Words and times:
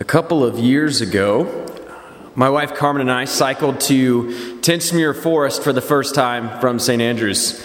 A 0.00 0.04
couple 0.04 0.42
of 0.42 0.58
years 0.58 1.02
ago, 1.02 1.66
my 2.34 2.48
wife 2.48 2.74
Carmen 2.74 3.02
and 3.02 3.12
I 3.12 3.26
cycled 3.26 3.80
to 3.82 4.28
Tentsmuir 4.62 5.14
Forest 5.14 5.62
for 5.62 5.74
the 5.74 5.82
first 5.82 6.14
time 6.14 6.58
from 6.58 6.78
St. 6.78 7.02
Andrews. 7.02 7.62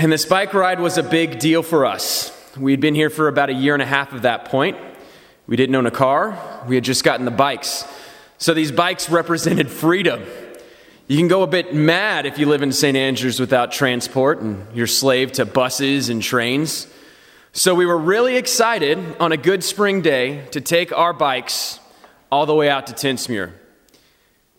And 0.00 0.10
this 0.10 0.26
bike 0.26 0.52
ride 0.52 0.80
was 0.80 0.98
a 0.98 1.02
big 1.04 1.38
deal 1.38 1.62
for 1.62 1.86
us. 1.86 2.36
We'd 2.56 2.80
been 2.80 2.96
here 2.96 3.08
for 3.08 3.28
about 3.28 3.50
a 3.50 3.52
year 3.52 3.72
and 3.72 3.80
a 3.80 3.86
half 3.86 4.12
at 4.12 4.22
that 4.22 4.46
point. 4.46 4.78
We 5.46 5.54
didn't 5.54 5.76
own 5.76 5.86
a 5.86 5.92
car, 5.92 6.36
we 6.66 6.74
had 6.74 6.82
just 6.82 7.04
gotten 7.04 7.24
the 7.24 7.30
bikes. 7.30 7.84
So 8.38 8.52
these 8.52 8.72
bikes 8.72 9.08
represented 9.08 9.70
freedom. 9.70 10.24
You 11.06 11.18
can 11.18 11.28
go 11.28 11.44
a 11.44 11.46
bit 11.46 11.72
mad 11.72 12.26
if 12.26 12.40
you 12.40 12.46
live 12.46 12.62
in 12.62 12.72
St. 12.72 12.96
Andrews 12.96 13.38
without 13.38 13.70
transport 13.70 14.40
and 14.40 14.66
you're 14.74 14.88
slave 14.88 15.30
to 15.32 15.46
buses 15.46 16.08
and 16.08 16.20
trains. 16.20 16.88
So 17.52 17.74
we 17.74 17.86
were 17.86 17.98
really 17.98 18.36
excited 18.36 18.98
on 19.18 19.32
a 19.32 19.36
good 19.36 19.64
spring 19.64 20.02
day 20.02 20.46
to 20.50 20.60
take 20.60 20.92
our 20.92 21.12
bikes 21.12 21.80
all 22.30 22.44
the 22.46 22.54
way 22.54 22.68
out 22.68 22.86
to 22.88 22.92
Tentsmuir. 22.92 23.52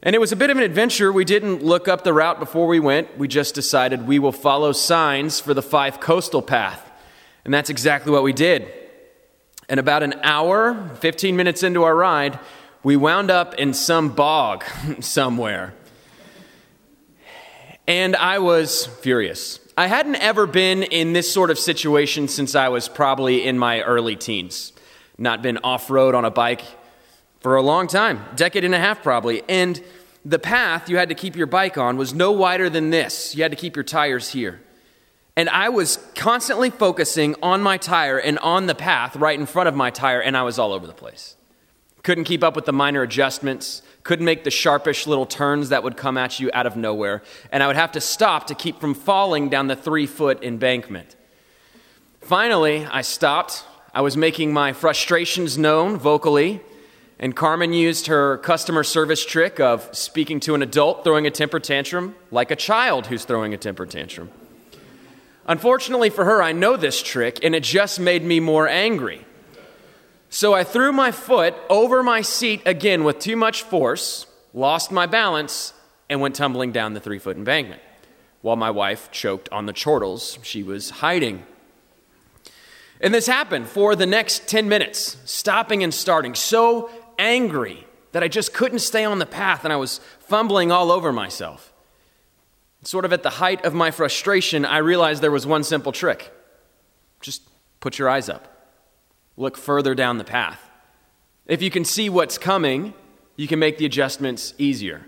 And 0.01 0.15
it 0.15 0.19
was 0.19 0.31
a 0.31 0.35
bit 0.35 0.49
of 0.49 0.57
an 0.57 0.63
adventure. 0.63 1.11
We 1.11 1.23
didn't 1.23 1.63
look 1.63 1.87
up 1.87 2.03
the 2.03 2.13
route 2.13 2.39
before 2.39 2.67
we 2.67 2.79
went. 2.79 3.17
We 3.17 3.27
just 3.27 3.53
decided 3.53 4.07
we 4.07 4.17
will 4.17 4.31
follow 4.31 4.71
signs 4.71 5.39
for 5.39 5.53
the 5.53 5.61
Fife 5.61 5.99
Coastal 5.99 6.41
Path. 6.41 6.89
And 7.45 7.53
that's 7.53 7.69
exactly 7.69 8.11
what 8.11 8.23
we 8.23 8.33
did. 8.33 8.71
And 9.67 9.79
about 9.79 10.01
an 10.01 10.15
hour, 10.23 10.89
15 10.95 11.35
minutes 11.35 11.61
into 11.61 11.83
our 11.83 11.95
ride, 11.95 12.39
we 12.81 12.95
wound 12.95 13.29
up 13.29 13.53
in 13.55 13.73
some 13.73 14.09
bog 14.09 14.63
somewhere. 14.99 15.73
And 17.87 18.15
I 18.15 18.39
was 18.39 18.85
furious. 18.85 19.59
I 19.79 19.87
hadn't 19.87 20.17
ever 20.17 20.45
been 20.45 20.83
in 20.83 21.13
this 21.13 21.31
sort 21.31 21.49
of 21.49 21.57
situation 21.57 22.27
since 22.27 22.53
I 22.53 22.67
was 22.67 22.89
probably 22.89 23.45
in 23.45 23.57
my 23.57 23.81
early 23.81 24.17
teens. 24.17 24.73
Not 25.17 25.41
been 25.41 25.57
off 25.59 25.89
road 25.89 26.15
on 26.15 26.25
a 26.25 26.29
bike 26.29 26.63
for 27.39 27.55
a 27.55 27.61
long 27.61 27.87
time, 27.87 28.25
decade 28.35 28.65
and 28.65 28.75
a 28.75 28.77
half 28.77 29.01
probably. 29.01 29.41
And 29.47 29.81
the 30.25 30.37
path 30.37 30.89
you 30.89 30.97
had 30.97 31.07
to 31.07 31.15
keep 31.15 31.37
your 31.37 31.47
bike 31.47 31.77
on 31.77 31.95
was 31.95 32.13
no 32.13 32.33
wider 32.33 32.69
than 32.69 32.89
this. 32.89 33.33
You 33.37 33.43
had 33.43 33.51
to 33.51 33.55
keep 33.55 33.77
your 33.77 33.85
tires 33.85 34.27
here. 34.31 34.59
And 35.37 35.47
I 35.47 35.69
was 35.69 35.97
constantly 36.13 36.71
focusing 36.71 37.37
on 37.41 37.61
my 37.61 37.77
tire 37.77 38.17
and 38.17 38.37
on 38.39 38.65
the 38.65 38.75
path 38.75 39.15
right 39.15 39.39
in 39.39 39.45
front 39.45 39.69
of 39.69 39.75
my 39.75 39.91
tire, 39.91 40.19
and 40.19 40.35
I 40.35 40.43
was 40.43 40.59
all 40.59 40.73
over 40.73 40.87
the 40.87 40.93
place. 40.93 41.37
Couldn't 42.03 42.25
keep 42.25 42.43
up 42.43 42.53
with 42.53 42.65
the 42.65 42.73
minor 42.73 43.01
adjustments, 43.01 43.81
couldn't 44.03 44.25
make 44.25 44.43
the 44.43 44.51
sharpish 44.51 45.07
little 45.07 45.25
turns 45.25 45.69
that 45.69 45.83
would 45.83 45.97
come 45.97 46.17
at 46.17 46.39
you 46.39 46.49
out 46.53 46.65
of 46.65 46.75
nowhere, 46.75 47.21
and 47.51 47.61
I 47.61 47.67
would 47.67 47.75
have 47.75 47.91
to 47.93 48.01
stop 48.01 48.47
to 48.47 48.55
keep 48.55 48.79
from 48.79 48.93
falling 48.93 49.49
down 49.49 49.67
the 49.67 49.75
three 49.75 50.05
foot 50.05 50.43
embankment. 50.43 51.15
Finally, 52.21 52.85
I 52.85 53.01
stopped. 53.01 53.65
I 53.93 54.01
was 54.01 54.15
making 54.15 54.53
my 54.53 54.73
frustrations 54.73 55.57
known 55.57 55.97
vocally, 55.97 56.61
and 57.19 57.35
Carmen 57.35 57.73
used 57.73 58.07
her 58.07 58.37
customer 58.37 58.83
service 58.83 59.25
trick 59.25 59.59
of 59.59 59.89
speaking 59.95 60.39
to 60.41 60.55
an 60.55 60.61
adult 60.61 61.03
throwing 61.03 61.27
a 61.27 61.31
temper 61.31 61.59
tantrum 61.59 62.15
like 62.31 62.51
a 62.51 62.55
child 62.55 63.07
who's 63.07 63.25
throwing 63.25 63.53
a 63.53 63.57
temper 63.57 63.85
tantrum. 63.85 64.29
Unfortunately 65.45 66.11
for 66.11 66.25
her, 66.25 66.43
I 66.43 66.51
know 66.51 66.77
this 66.77 67.01
trick, 67.01 67.39
and 67.43 67.55
it 67.55 67.63
just 67.63 67.99
made 67.99 68.23
me 68.23 68.39
more 68.39 68.67
angry. 68.67 69.25
So 70.29 70.53
I 70.53 70.63
threw 70.63 70.91
my 70.91 71.11
foot 71.11 71.55
over 71.69 72.03
my 72.03 72.21
seat 72.21 72.61
again 72.65 73.03
with 73.03 73.17
too 73.17 73.35
much 73.35 73.63
force, 73.63 74.27
lost 74.53 74.91
my 74.91 75.07
balance, 75.07 75.73
and 76.07 76.21
went 76.21 76.35
tumbling 76.35 76.71
down 76.71 76.93
the 76.93 76.99
three 76.99 77.17
foot 77.17 77.35
embankment 77.35 77.81
while 78.41 78.55
my 78.55 78.69
wife 78.69 79.11
choked 79.11 79.49
on 79.49 79.65
the 79.65 79.73
chortles 79.73 80.37
she 80.43 80.63
was 80.63 80.91
hiding. 80.91 81.43
And 83.01 83.13
this 83.13 83.27
happened 83.27 83.67
for 83.67 83.95
the 83.95 84.05
next 84.05 84.47
10 84.47 84.69
minutes, 84.69 85.17
stopping 85.25 85.83
and 85.83 85.93
starting, 85.93 86.35
so 86.35 86.89
angry 87.17 87.85
that 88.11 88.23
I 88.23 88.27
just 88.27 88.53
couldn't 88.53 88.79
stay 88.79 89.03
on 89.03 89.19
the 89.19 89.25
path 89.25 89.63
and 89.63 89.73
I 89.73 89.77
was 89.77 89.99
fumbling 90.19 90.71
all 90.71 90.91
over 90.91 91.11
myself. 91.11 91.73
Sort 92.83 93.03
of 93.03 93.11
at 93.11 93.23
the 93.23 93.29
height 93.29 93.65
of 93.65 93.73
my 93.73 93.91
frustration, 93.91 94.63
I 94.63 94.77
realized 94.77 95.21
there 95.21 95.31
was 95.31 95.47
one 95.47 95.63
simple 95.63 95.91
trick 95.91 96.31
just 97.19 97.41
put 97.81 97.99
your 97.99 98.09
eyes 98.09 98.29
up 98.29 98.58
look 99.39 99.57
further 99.57 99.95
down 99.95 100.17
the 100.17 100.23
path. 100.23 100.61
If 101.47 101.61
you 101.63 101.71
can 101.71 101.85
see 101.85 102.09
what's 102.09 102.37
coming, 102.37 102.93
you 103.37 103.47
can 103.47 103.57
make 103.57 103.77
the 103.77 103.85
adjustments 103.85 104.53
easier. 104.57 105.05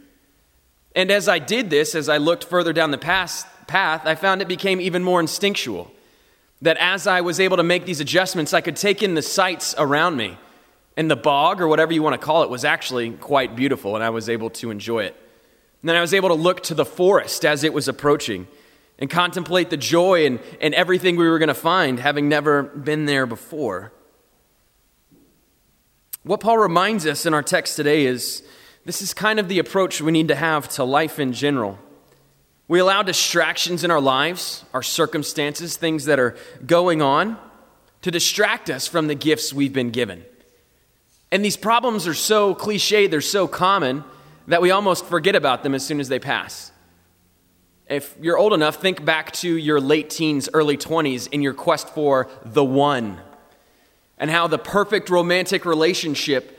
And 0.96 1.12
as 1.12 1.28
I 1.28 1.38
did 1.38 1.70
this, 1.70 1.94
as 1.94 2.08
I 2.08 2.18
looked 2.18 2.46
further 2.46 2.72
down 2.72 2.92
the 2.92 2.98
path, 2.98 3.46
I 3.74 4.16
found 4.16 4.42
it 4.42 4.48
became 4.48 4.80
even 4.80 5.04
more 5.04 5.20
instinctual. 5.20 5.92
That 6.62 6.78
as 6.78 7.08
I 7.08 7.22
was 7.22 7.40
able 7.42 7.58
to 7.58 7.64
make 7.64 7.86
these 7.86 8.00
adjustments, 8.00 8.54
I 8.54 8.62
could 8.62 8.78
take 8.78 9.04
in 9.04 9.16
the 9.16 9.22
sights 9.22 9.76
around 9.78 10.16
me. 10.16 10.38
And 10.96 11.12
the 11.12 11.16
bog, 11.16 11.60
or 11.60 11.68
whatever 11.68 11.94
you 11.94 12.02
want 12.02 12.20
to 12.20 12.26
call 12.26 12.44
it, 12.44 12.50
was 12.50 12.64
actually 12.64 13.12
quite 13.12 13.56
beautiful, 13.56 13.96
and 13.96 14.04
I 14.04 14.12
was 14.12 14.30
able 14.30 14.50
to 14.52 14.72
enjoy 14.72 15.04
it. 15.04 15.16
And 15.82 15.90
then 15.90 15.96
I 15.96 16.02
was 16.02 16.14
able 16.14 16.30
to 16.30 16.36
look 16.36 16.62
to 16.64 16.74
the 16.74 16.86
forest 16.86 17.44
as 17.44 17.64
it 17.64 17.74
was 17.74 17.88
approaching 17.88 18.48
and 18.98 19.10
contemplate 19.10 19.70
the 19.70 19.78
joy 19.78 20.26
and, 20.26 20.40
and 20.62 20.74
everything 20.74 21.18
we 21.18 21.28
were 21.28 21.40
going 21.40 21.48
to 21.48 21.54
find, 21.54 22.00
having 22.00 22.30
never 22.30 22.64
been 22.64 23.06
there 23.06 23.26
before. 23.26 23.92
What 26.24 26.40
Paul 26.40 26.60
reminds 26.60 27.08
us 27.08 27.26
in 27.26 27.34
our 27.34 27.42
text 27.42 27.76
today 27.76 28.06
is 28.06 28.44
this 28.86 29.02
is 29.02 29.14
kind 29.14 29.40
of 29.40 29.48
the 29.48 29.58
approach 29.58 30.02
we 30.02 30.12
need 30.12 30.28
to 30.28 30.36
have 30.36 30.70
to 30.70 30.84
life 30.84 31.20
in 31.20 31.34
general. 31.34 31.80
We 32.68 32.80
allow 32.80 33.02
distractions 33.02 33.84
in 33.84 33.90
our 33.90 34.00
lives, 34.00 34.64
our 34.72 34.84
circumstances, 34.84 35.78
things 35.78 36.06
that 36.06 36.20
are 36.20 36.38
going 36.66 37.02
on, 37.02 37.40
to 38.04 38.12
distract 38.12 38.70
us 38.70 38.88
from 38.88 39.08
the 39.08 39.16
gifts 39.16 39.52
we've 39.52 39.74
been 39.74 39.90
given. 39.90 40.24
And 41.32 41.44
these 41.44 41.58
problems 41.58 42.06
are 42.08 42.14
so 42.14 42.54
cliche, 42.54 43.08
they're 43.08 43.22
so 43.22 43.48
common, 43.48 44.04
that 44.48 44.62
we 44.62 44.70
almost 44.70 45.06
forget 45.06 45.36
about 45.36 45.64
them 45.64 45.74
as 45.74 45.86
soon 45.86 46.00
as 46.00 46.08
they 46.08 46.20
pass. 46.20 46.72
If 47.88 48.16
you're 48.22 48.38
old 48.38 48.54
enough, 48.54 48.76
think 48.76 49.04
back 49.04 49.32
to 49.34 49.58
your 49.58 49.82
late 49.82 50.12
teens, 50.12 50.50
early 50.54 50.78
20s 50.78 51.30
in 51.32 51.42
your 51.42 51.54
quest 51.54 51.90
for 51.90 52.30
the 52.46 52.64
one 52.64 53.20
and 54.22 54.30
how 54.30 54.46
the 54.48 54.60
perfect 54.60 55.10
romantic 55.10 55.66
relationship 55.66 56.58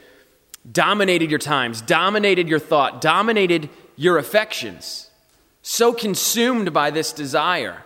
dominated 0.70 1.30
your 1.30 1.38
times, 1.38 1.80
dominated 1.80 2.48
your 2.48 2.58
thought, 2.58 3.00
dominated 3.00 3.70
your 3.94 4.18
affections. 4.18 5.08
So 5.62 5.92
consumed 5.92 6.72
by 6.72 6.90
this 6.90 7.12
desire 7.12 7.84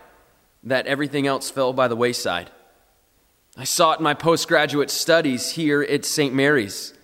that 0.65 0.86
everything 0.86 1.26
else 1.26 1.50
fell 1.50 1.75
by 1.75 1.88
the 1.88 1.94
wayside. 1.94 2.50
I 3.54 3.65
saw 3.65 3.92
it 3.92 3.98
in 3.98 4.04
my 4.04 4.15
postgraduate 4.15 4.91
studies 4.91 5.50
here 5.50 5.82
at 5.82 6.06
St. 6.06 6.34
Mary's. 6.34 6.94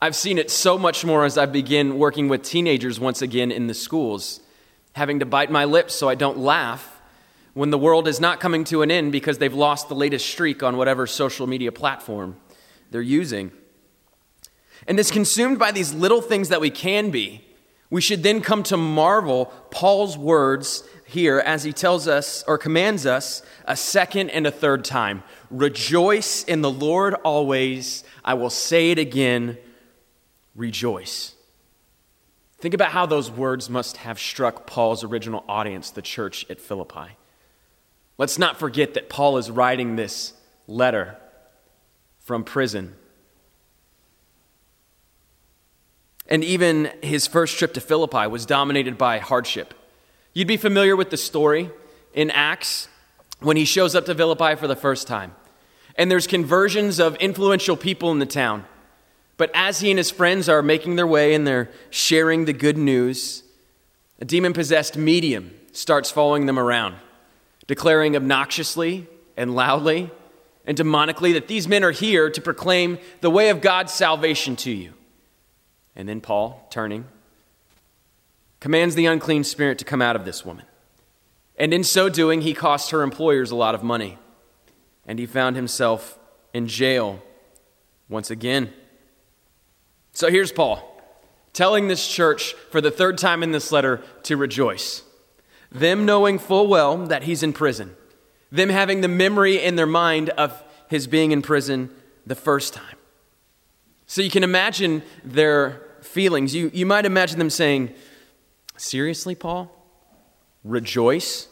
I've 0.00 0.14
seen 0.14 0.36
it 0.36 0.50
so 0.50 0.76
much 0.76 1.06
more 1.06 1.24
as 1.24 1.38
I 1.38 1.46
begin 1.46 1.98
working 1.98 2.28
with 2.28 2.42
teenagers 2.42 3.00
once 3.00 3.22
again 3.22 3.50
in 3.50 3.68
the 3.68 3.74
schools, 3.74 4.40
having 4.92 5.20
to 5.20 5.26
bite 5.26 5.50
my 5.50 5.64
lips 5.64 5.94
so 5.94 6.10
I 6.10 6.14
don't 6.14 6.38
laugh 6.38 6.97
when 7.54 7.70
the 7.70 7.78
world 7.78 8.06
is 8.06 8.20
not 8.20 8.40
coming 8.40 8.64
to 8.64 8.82
an 8.82 8.90
end 8.90 9.12
because 9.12 9.38
they've 9.38 9.54
lost 9.54 9.88
the 9.88 9.94
latest 9.94 10.26
streak 10.26 10.62
on 10.62 10.76
whatever 10.76 11.06
social 11.06 11.46
media 11.46 11.72
platform 11.72 12.36
they're 12.90 13.00
using. 13.00 13.50
And 14.86 14.98
is 14.98 15.10
consumed 15.10 15.58
by 15.58 15.72
these 15.72 15.92
little 15.92 16.22
things 16.22 16.48
that 16.50 16.60
we 16.60 16.70
can 16.70 17.10
be, 17.10 17.44
we 17.90 18.00
should 18.00 18.22
then 18.22 18.40
come 18.40 18.62
to 18.64 18.76
marvel 18.76 19.46
Paul's 19.70 20.16
words 20.16 20.84
here 21.06 21.38
as 21.38 21.64
he 21.64 21.72
tells 21.72 22.06
us 22.06 22.44
or 22.46 22.58
commands 22.58 23.06
us 23.06 23.42
a 23.64 23.74
second 23.76 24.30
and 24.30 24.46
a 24.46 24.50
third 24.50 24.84
time 24.84 25.22
Rejoice 25.50 26.44
in 26.44 26.60
the 26.60 26.70
Lord 26.70 27.14
always. 27.14 28.04
I 28.22 28.34
will 28.34 28.50
say 28.50 28.90
it 28.90 28.98
again 28.98 29.56
rejoice. 30.54 31.34
Think 32.58 32.74
about 32.74 32.90
how 32.90 33.06
those 33.06 33.30
words 33.30 33.70
must 33.70 33.98
have 33.98 34.18
struck 34.18 34.66
Paul's 34.66 35.04
original 35.04 35.44
audience, 35.48 35.90
the 35.90 36.02
church 36.02 36.44
at 36.50 36.60
Philippi. 36.60 37.16
Let's 38.18 38.38
not 38.38 38.58
forget 38.58 38.94
that 38.94 39.08
Paul 39.08 39.38
is 39.38 39.48
writing 39.48 39.94
this 39.94 40.32
letter 40.66 41.16
from 42.18 42.42
prison. 42.42 42.96
And 46.26 46.44
even 46.44 46.90
his 47.00 47.26
first 47.28 47.56
trip 47.56 47.72
to 47.74 47.80
Philippi 47.80 48.26
was 48.26 48.44
dominated 48.44 48.98
by 48.98 49.18
hardship. 49.18 49.72
You'd 50.34 50.48
be 50.48 50.56
familiar 50.56 50.96
with 50.96 51.10
the 51.10 51.16
story 51.16 51.70
in 52.12 52.30
Acts 52.32 52.88
when 53.38 53.56
he 53.56 53.64
shows 53.64 53.94
up 53.94 54.04
to 54.06 54.14
Philippi 54.14 54.56
for 54.56 54.66
the 54.66 54.76
first 54.76 55.06
time. 55.06 55.34
And 55.94 56.10
there's 56.10 56.26
conversions 56.26 56.98
of 56.98 57.16
influential 57.16 57.76
people 57.76 58.10
in 58.10 58.18
the 58.18 58.26
town. 58.26 58.66
But 59.36 59.50
as 59.54 59.78
he 59.80 59.90
and 59.90 59.98
his 59.98 60.10
friends 60.10 60.48
are 60.48 60.60
making 60.60 60.96
their 60.96 61.06
way 61.06 61.34
and 61.34 61.46
they're 61.46 61.70
sharing 61.90 62.44
the 62.44 62.52
good 62.52 62.76
news, 62.76 63.44
a 64.20 64.24
demon 64.24 64.52
possessed 64.52 64.96
medium 64.96 65.52
starts 65.72 66.10
following 66.10 66.46
them 66.46 66.58
around 66.58 66.96
declaring 67.68 68.16
obnoxiously 68.16 69.06
and 69.36 69.54
loudly 69.54 70.10
and 70.66 70.76
demonically 70.76 71.32
that 71.34 71.46
these 71.46 71.68
men 71.68 71.84
are 71.84 71.92
here 71.92 72.28
to 72.28 72.42
proclaim 72.42 72.98
the 73.20 73.30
way 73.30 73.50
of 73.50 73.60
God's 73.60 73.92
salvation 73.92 74.56
to 74.56 74.70
you. 74.70 74.92
And 75.94 76.08
then 76.08 76.20
Paul, 76.20 76.66
turning, 76.70 77.06
commands 78.60 78.94
the 78.94 79.06
unclean 79.06 79.44
spirit 79.44 79.78
to 79.78 79.84
come 79.84 80.02
out 80.02 80.16
of 80.16 80.24
this 80.24 80.44
woman. 80.44 80.66
And 81.56 81.72
in 81.72 81.84
so 81.84 82.08
doing, 82.08 82.40
he 82.40 82.54
cost 82.54 82.90
her 82.90 83.02
employers 83.02 83.50
a 83.50 83.56
lot 83.56 83.74
of 83.74 83.82
money. 83.82 84.18
And 85.06 85.18
he 85.18 85.26
found 85.26 85.56
himself 85.56 86.18
in 86.52 86.66
jail 86.66 87.22
once 88.08 88.30
again. 88.30 88.72
So 90.12 90.30
here's 90.30 90.52
Paul 90.52 90.84
telling 91.52 91.88
this 91.88 92.06
church 92.06 92.52
for 92.70 92.80
the 92.80 92.90
third 92.90 93.18
time 93.18 93.42
in 93.42 93.52
this 93.52 93.72
letter 93.72 94.02
to 94.22 94.36
rejoice. 94.36 95.02
Them 95.70 96.06
knowing 96.06 96.38
full 96.38 96.66
well 96.66 96.96
that 97.06 97.24
he's 97.24 97.42
in 97.42 97.52
prison, 97.52 97.94
them 98.50 98.68
having 98.68 99.00
the 99.00 99.08
memory 99.08 99.62
in 99.62 99.76
their 99.76 99.86
mind 99.86 100.30
of 100.30 100.62
his 100.88 101.06
being 101.06 101.32
in 101.32 101.42
prison 101.42 101.90
the 102.26 102.34
first 102.34 102.74
time. 102.74 102.96
So 104.06 104.22
you 104.22 104.30
can 104.30 104.42
imagine 104.42 105.02
their 105.22 105.82
feelings. 106.00 106.54
You, 106.54 106.70
you 106.72 106.86
might 106.86 107.04
imagine 107.04 107.38
them 107.38 107.50
saying, 107.50 107.92
Seriously, 108.76 109.34
Paul? 109.34 109.70
Rejoice? 110.64 111.48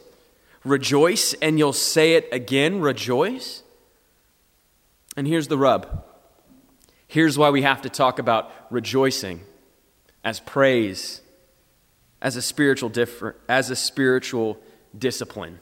Rejoice, 0.63 1.33
and 1.35 1.59
you'll 1.59 1.73
say 1.73 2.13
it 2.13 2.27
again, 2.31 2.81
rejoice? 2.81 3.63
And 5.15 5.27
here's 5.27 5.47
the 5.47 5.57
rub. 5.57 6.03
Here's 7.07 7.37
why 7.37 7.49
we 7.49 7.61
have 7.61 7.81
to 7.83 7.89
talk 7.89 8.19
about 8.19 8.51
rejoicing 8.69 9.41
as 10.23 10.39
praise, 10.39 11.21
as 12.21 12.35
a 12.35 12.41
spiritual 12.41 12.89
differ, 12.89 13.35
as 13.47 13.69
a 13.69 13.75
spiritual 13.75 14.57
discipline. 14.97 15.59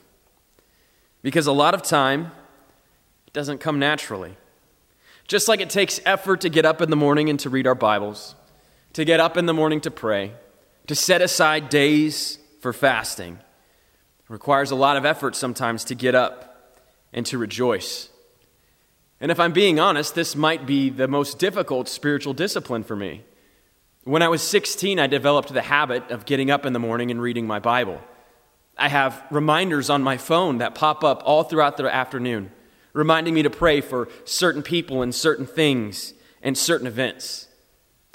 Because 1.21 1.47
a 1.47 1.51
lot 1.51 1.73
of 1.73 1.81
time 1.81 2.31
doesn't 3.33 3.59
come 3.59 3.79
naturally. 3.79 4.37
Just 5.27 5.47
like 5.47 5.59
it 5.59 5.69
takes 5.69 5.99
effort 6.05 6.41
to 6.41 6.49
get 6.49 6.65
up 6.65 6.81
in 6.81 6.89
the 6.89 6.95
morning 6.95 7.29
and 7.29 7.39
to 7.39 7.49
read 7.49 7.67
our 7.67 7.75
Bibles, 7.75 8.35
to 8.93 9.03
get 9.03 9.19
up 9.19 9.37
in 9.37 9.45
the 9.45 9.53
morning 9.53 9.81
to 9.81 9.91
pray, 9.91 10.33
to 10.87 10.95
set 10.95 11.21
aside 11.21 11.69
days 11.69 12.37
for 12.61 12.71
fasting. 12.71 13.33
It 13.33 14.29
requires 14.29 14.71
a 14.71 14.75
lot 14.75 14.97
of 14.97 15.05
effort 15.05 15.35
sometimes 15.35 15.83
to 15.85 15.95
get 15.95 16.15
up 16.15 16.79
and 17.11 17.25
to 17.25 17.37
rejoice. 17.37 18.09
And 19.19 19.31
if 19.31 19.39
I'm 19.39 19.53
being 19.53 19.79
honest, 19.79 20.13
this 20.13 20.35
might 20.35 20.65
be 20.65 20.89
the 20.89 21.07
most 21.07 21.39
difficult 21.39 21.89
spiritual 21.89 22.33
discipline 22.33 22.83
for 22.83 22.95
me. 22.95 23.23
When 24.05 24.21
I 24.21 24.27
was 24.27 24.43
16, 24.43 24.99
I 24.99 25.07
developed 25.07 25.51
the 25.51 25.63
habit 25.63 26.11
of 26.11 26.27
getting 26.27 26.51
up 26.51 26.63
in 26.63 26.73
the 26.73 26.79
morning 26.79 27.09
and 27.09 27.19
reading 27.19 27.47
my 27.47 27.57
Bible. 27.57 27.99
I 28.77 28.87
have 28.87 29.23
reminders 29.31 29.89
on 29.89 30.03
my 30.03 30.17
phone 30.17 30.59
that 30.59 30.75
pop 30.75 31.03
up 31.03 31.23
all 31.25 31.41
throughout 31.41 31.75
the 31.75 31.91
afternoon, 31.91 32.51
reminding 32.93 33.33
me 33.33 33.41
to 33.41 33.49
pray 33.49 33.81
for 33.81 34.07
certain 34.23 34.61
people 34.61 35.01
and 35.01 35.13
certain 35.13 35.47
things 35.47 36.13
and 36.43 36.55
certain 36.55 36.85
events. 36.85 37.47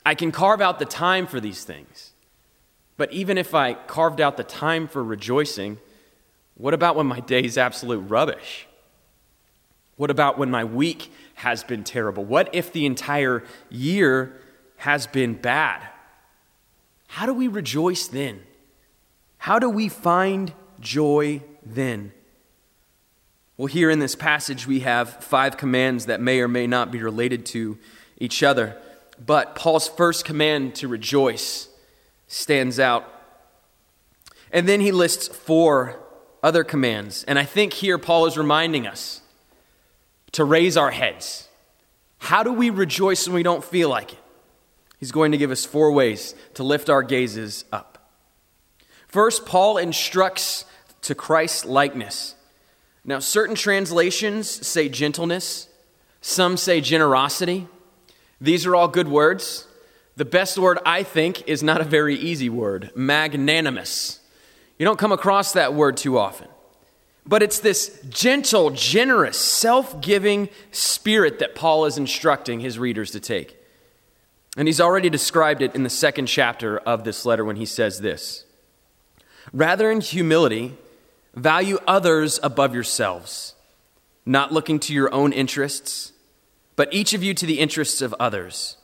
I 0.06 0.14
can 0.14 0.31
carve 0.31 0.60
out 0.60 0.78
the 0.78 0.84
time 0.84 1.26
for 1.26 1.40
these 1.40 1.64
things. 1.64 2.12
But 2.96 3.12
even 3.12 3.37
if 3.37 3.52
I 3.52 3.75
carved 3.75 4.20
out 4.20 4.37
the 4.37 4.44
time 4.44 4.87
for 4.87 5.02
rejoicing, 5.02 5.78
what 6.54 6.72
about 6.72 6.94
when 6.94 7.08
my 7.08 7.19
day 7.19 7.42
is 7.42 7.58
absolute 7.58 7.98
rubbish? 8.02 8.69
What 9.96 10.12
about 10.12 10.38
when 10.38 10.52
my 10.52 10.62
week 10.62 11.12
has 11.34 11.64
been 11.64 11.82
terrible? 11.82 12.25
What 12.25 12.48
if 12.52 12.72
the 12.72 12.87
entire 12.87 13.42
year 13.70 14.40
has 14.80 15.06
been 15.06 15.34
bad. 15.34 15.86
How 17.06 17.26
do 17.26 17.34
we 17.34 17.48
rejoice 17.48 18.06
then? 18.06 18.40
How 19.36 19.58
do 19.58 19.68
we 19.68 19.90
find 19.90 20.54
joy 20.80 21.42
then? 21.62 22.12
Well, 23.58 23.66
here 23.66 23.90
in 23.90 23.98
this 23.98 24.14
passage, 24.14 24.66
we 24.66 24.80
have 24.80 25.22
five 25.22 25.58
commands 25.58 26.06
that 26.06 26.22
may 26.22 26.40
or 26.40 26.48
may 26.48 26.66
not 26.66 26.90
be 26.90 27.02
related 27.02 27.44
to 27.46 27.76
each 28.16 28.42
other. 28.42 28.74
But 29.24 29.54
Paul's 29.54 29.86
first 29.86 30.24
command 30.24 30.76
to 30.76 30.88
rejoice 30.88 31.68
stands 32.26 32.80
out. 32.80 33.06
And 34.50 34.66
then 34.66 34.80
he 34.80 34.92
lists 34.92 35.28
four 35.28 36.00
other 36.42 36.64
commands. 36.64 37.22
And 37.24 37.38
I 37.38 37.44
think 37.44 37.74
here 37.74 37.98
Paul 37.98 38.24
is 38.24 38.38
reminding 38.38 38.86
us 38.86 39.20
to 40.32 40.42
raise 40.42 40.78
our 40.78 40.90
heads. 40.90 41.48
How 42.16 42.42
do 42.42 42.52
we 42.52 42.70
rejoice 42.70 43.26
when 43.26 43.34
we 43.34 43.42
don't 43.42 43.62
feel 43.62 43.90
like 43.90 44.14
it? 44.14 44.18
He's 45.00 45.12
going 45.12 45.32
to 45.32 45.38
give 45.38 45.50
us 45.50 45.64
four 45.64 45.91
ways 45.91 46.35
to 46.55 46.62
lift 46.62 46.91
our 46.91 47.02
gazes 47.02 47.64
up. 47.73 48.12
First, 49.08 49.47
Paul 49.47 49.79
instructs 49.79 50.67
to 51.02 51.14
Christ's 51.14 51.64
likeness. 51.64 52.37
Now, 53.05 53.19
certain 53.19 53.56
translations 53.56 54.49
say 54.49 54.91
gentleness, 54.91 55.69
some 56.20 56.58
say 56.58 56.82
generosity. 56.82 57.67
These 58.43 58.67
are 58.67 58.76
all 58.76 58.88
good 58.88 59.08
words. 59.08 59.67
The 60.17 60.26
best 60.26 60.58
word, 60.58 60.79
I 60.85 61.02
think, 61.02 61.49
is 61.49 61.62
not 61.62 61.81
a 61.81 61.85
very 61.85 62.14
easy 62.14 62.50
word 62.50 62.91
magnanimous. 62.94 64.20
You 64.79 64.85
don't 64.85 64.99
come 64.99 65.12
across 65.12 65.55
that 65.55 65.73
word 65.73 65.97
too 65.97 66.19
often. 66.19 66.49
But 67.26 67.43
it's 67.43 67.58
this 67.58 68.00
gentle, 68.08 68.70
generous, 68.70 69.38
self 69.38 70.00
giving 70.00 70.50
spirit 70.73 71.38
that 71.38 71.55
Paul 71.55 71.87
is 71.87 71.97
instructing 71.97 72.61
his 72.61 72.79
readers 72.79 73.12
to 73.12 73.20
take. 73.20 73.59
And 74.56 74.67
he's 74.67 74.81
already 74.81 75.11
described 75.11 75.62
it 75.62 75.75
in 75.75 75.85
the 75.85 75.91
second 75.91 76.26
chapter 76.26 76.79
of 76.79 77.05
this 77.05 77.25
letter 77.25 77.44
when 77.44 77.56
he 77.56 77.67
says 77.67 78.00
this 78.00 78.44
Rather, 79.52 79.91
in 79.91 80.00
humility, 80.00 80.76
value 81.35 81.79
others 81.87 82.41
above 82.43 82.75
yourselves, 82.75 83.55
not 84.26 84.52
looking 84.52 84.79
to 84.81 84.93
your 84.93 85.12
own 85.14 85.32
interests, 85.32 86.12
but 86.76 86.93
each 86.93 87.14
of 87.14 87.23
you 87.23 87.35
to 87.35 87.47
the 87.47 87.61
interests 87.61 88.02
of 88.02 88.14
others. 88.19 88.76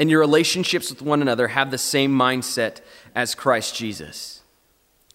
And 0.00 0.08
your 0.08 0.20
relationships 0.20 0.90
with 0.90 1.02
one 1.02 1.22
another 1.22 1.48
have 1.48 1.70
the 1.72 1.78
same 1.78 2.16
mindset 2.16 2.80
as 3.16 3.34
Christ 3.34 3.74
Jesus, 3.74 4.42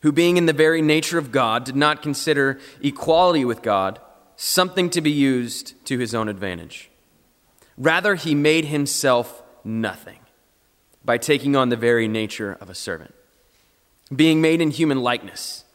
who, 0.01 0.11
being 0.11 0.35
in 0.35 0.45
the 0.45 0.53
very 0.53 0.81
nature 0.81 1.17
of 1.17 1.31
God, 1.31 1.63
did 1.63 1.75
not 1.75 2.01
consider 2.01 2.59
equality 2.81 3.45
with 3.45 3.61
God 3.61 3.99
something 4.35 4.89
to 4.89 4.99
be 4.99 5.11
used 5.11 5.73
to 5.85 5.99
his 5.99 6.13
own 6.13 6.27
advantage. 6.27 6.89
Rather, 7.77 8.15
he 8.15 8.35
made 8.35 8.65
himself 8.65 9.42
nothing 9.63 10.19
by 11.05 11.17
taking 11.17 11.55
on 11.55 11.69
the 11.69 11.75
very 11.75 12.07
nature 12.07 12.57
of 12.61 12.69
a 12.69 12.75
servant, 12.75 13.13
being 14.13 14.41
made 14.41 14.61
in 14.61 14.71
human 14.71 15.01
likeness, 15.01 15.65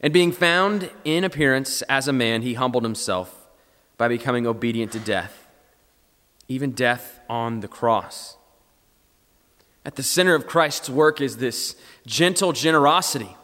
and 0.00 0.12
being 0.12 0.32
found 0.32 0.90
in 1.04 1.24
appearance 1.24 1.82
as 1.82 2.06
a 2.06 2.12
man, 2.12 2.42
he 2.42 2.54
humbled 2.54 2.84
himself 2.84 3.48
by 3.96 4.08
becoming 4.08 4.46
obedient 4.46 4.92
to 4.92 4.98
death, 4.98 5.46
even 6.48 6.72
death 6.72 7.20
on 7.28 7.60
the 7.60 7.68
cross. 7.68 8.36
At 9.84 9.96
the 9.96 10.02
center 10.02 10.34
of 10.34 10.46
Christ's 10.46 10.90
work 10.90 11.20
is 11.20 11.38
this 11.38 11.76
gentle 12.06 12.52
generosity 12.52 13.36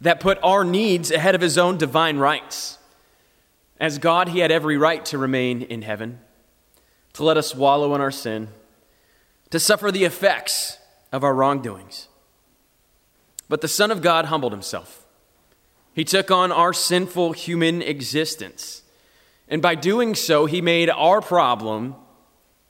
that 0.00 0.20
put 0.20 0.38
our 0.42 0.64
needs 0.64 1.10
ahead 1.10 1.34
of 1.34 1.40
his 1.40 1.56
own 1.56 1.78
divine 1.78 2.18
rights. 2.18 2.78
As 3.80 3.98
God, 3.98 4.28
he 4.28 4.40
had 4.40 4.50
every 4.50 4.76
right 4.76 5.04
to 5.06 5.18
remain 5.18 5.62
in 5.62 5.82
heaven, 5.82 6.18
to 7.14 7.24
let 7.24 7.36
us 7.36 7.54
wallow 7.54 7.94
in 7.94 8.00
our 8.00 8.10
sin 8.10 8.48
to 9.54 9.60
suffer 9.60 9.92
the 9.92 10.02
effects 10.02 10.78
of 11.12 11.22
our 11.22 11.32
wrongdoings. 11.32 12.08
But 13.48 13.60
the 13.60 13.68
Son 13.68 13.92
of 13.92 14.02
God 14.02 14.24
humbled 14.24 14.50
himself. 14.50 15.06
He 15.94 16.02
took 16.02 16.32
on 16.32 16.50
our 16.50 16.72
sinful 16.72 17.34
human 17.34 17.80
existence. 17.80 18.82
And 19.48 19.62
by 19.62 19.76
doing 19.76 20.16
so, 20.16 20.46
he 20.46 20.60
made 20.60 20.90
our 20.90 21.20
problem 21.20 21.94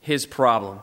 his 0.01 0.27
problem. 0.27 0.81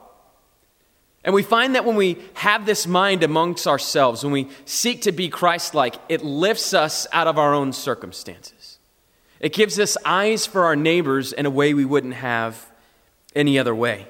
And 1.24 1.36
we 1.36 1.44
find 1.44 1.76
that 1.76 1.86
when 1.86 1.96
we 1.96 2.18
have 2.34 2.66
this 2.66 2.88
mind 2.88 3.22
amongst 3.22 3.68
ourselves, 3.68 4.24
when 4.24 4.34
we 4.34 4.50
seek 4.66 5.04
to 5.04 5.12
be 5.12 5.30
Christ 5.30 5.76
like, 5.76 5.98
it 6.10 6.24
lifts 6.24 6.74
us 6.74 7.06
out 7.14 7.28
of 7.28 7.38
our 7.38 7.54
own 7.54 7.74
circumstances. 7.74 8.80
It 9.40 9.54
gives 9.54 9.78
us 9.78 9.98
eyes 10.04 10.48
for 10.48 10.64
our 10.64 10.76
neighbors 10.76 11.32
in 11.32 11.46
a 11.46 11.52
way 11.52 11.76
we 11.76 11.86
wouldn't 11.86 12.16
have 12.16 12.72
any 13.36 13.60
other 13.60 13.76
way. 13.76 14.08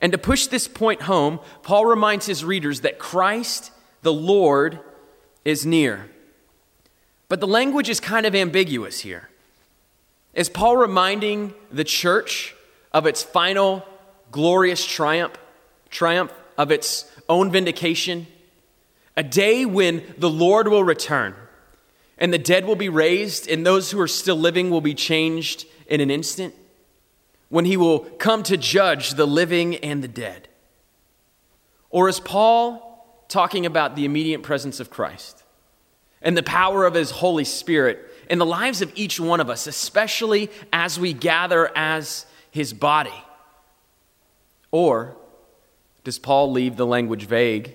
And 0.00 0.12
to 0.12 0.18
push 0.18 0.46
this 0.46 0.68
point 0.68 1.02
home, 1.02 1.40
Paul 1.62 1.86
reminds 1.86 2.26
his 2.26 2.44
readers 2.44 2.82
that 2.82 2.98
Christ, 2.98 3.70
the 4.02 4.12
Lord, 4.12 4.80
is 5.44 5.64
near. 5.64 6.10
But 7.28 7.40
the 7.40 7.46
language 7.46 7.88
is 7.88 8.00
kind 8.00 8.26
of 8.26 8.34
ambiguous 8.34 9.00
here. 9.00 9.28
Is 10.34 10.48
Paul 10.48 10.76
reminding 10.76 11.54
the 11.72 11.84
church 11.84 12.54
of 12.92 13.06
its 13.06 13.22
final 13.22 13.84
glorious 14.30 14.84
triumph, 14.84 15.34
triumph 15.90 16.32
of 16.58 16.70
its 16.70 17.10
own 17.28 17.50
vindication? 17.50 18.26
A 19.16 19.22
day 19.22 19.64
when 19.64 20.02
the 20.18 20.28
Lord 20.28 20.68
will 20.68 20.84
return 20.84 21.34
and 22.18 22.32
the 22.32 22.38
dead 22.38 22.66
will 22.66 22.76
be 22.76 22.90
raised 22.90 23.48
and 23.48 23.64
those 23.64 23.90
who 23.90 24.00
are 24.00 24.08
still 24.08 24.36
living 24.36 24.70
will 24.70 24.82
be 24.82 24.94
changed 24.94 25.66
in 25.86 26.00
an 26.00 26.10
instant? 26.10 26.54
When 27.48 27.64
he 27.64 27.76
will 27.76 28.00
come 28.00 28.42
to 28.44 28.56
judge 28.56 29.12
the 29.14 29.26
living 29.26 29.76
and 29.76 30.02
the 30.02 30.08
dead? 30.08 30.48
Or 31.90 32.08
is 32.08 32.20
Paul 32.20 33.24
talking 33.28 33.66
about 33.66 33.96
the 33.96 34.04
immediate 34.04 34.42
presence 34.42 34.80
of 34.80 34.90
Christ 34.90 35.42
and 36.22 36.36
the 36.36 36.42
power 36.42 36.84
of 36.84 36.94
his 36.94 37.10
Holy 37.10 37.44
Spirit 37.44 37.98
in 38.28 38.38
the 38.38 38.46
lives 38.46 38.82
of 38.82 38.92
each 38.94 39.20
one 39.20 39.40
of 39.40 39.48
us, 39.48 39.66
especially 39.66 40.50
as 40.72 40.98
we 40.98 41.12
gather 41.12 41.70
as 41.76 42.26
his 42.50 42.72
body? 42.72 43.14
Or 44.70 45.16
does 46.04 46.18
Paul 46.18 46.52
leave 46.52 46.76
the 46.76 46.86
language 46.86 47.26
vague 47.26 47.74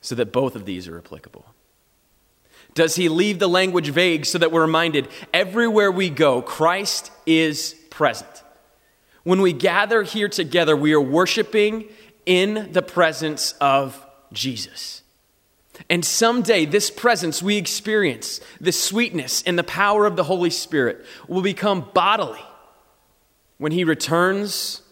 so 0.00 0.14
that 0.14 0.32
both 0.32 0.56
of 0.56 0.64
these 0.64 0.88
are 0.88 0.98
applicable? 0.98 1.46
Does 2.74 2.96
he 2.96 3.08
leave 3.08 3.38
the 3.38 3.48
language 3.48 3.88
vague 3.88 4.26
so 4.26 4.38
that 4.38 4.52
we're 4.52 4.62
reminded 4.62 5.08
everywhere 5.32 5.90
we 5.90 6.10
go, 6.10 6.42
Christ 6.42 7.10
is 7.24 7.74
present? 7.90 8.42
When 9.26 9.40
we 9.40 9.52
gather 9.52 10.04
here 10.04 10.28
together, 10.28 10.76
we 10.76 10.92
are 10.92 11.00
worshiping 11.00 11.86
in 12.26 12.68
the 12.70 12.80
presence 12.80 13.54
of 13.60 14.06
Jesus. 14.32 15.02
And 15.90 16.04
someday, 16.04 16.64
this 16.64 16.92
presence 16.92 17.42
we 17.42 17.56
experience, 17.56 18.40
the 18.60 18.70
sweetness 18.70 19.42
and 19.42 19.58
the 19.58 19.64
power 19.64 20.06
of 20.06 20.14
the 20.14 20.22
Holy 20.22 20.50
Spirit, 20.50 21.04
will 21.26 21.42
become 21.42 21.90
bodily 21.92 22.38
when 23.58 23.72
He 23.72 23.82
returns 23.82 24.82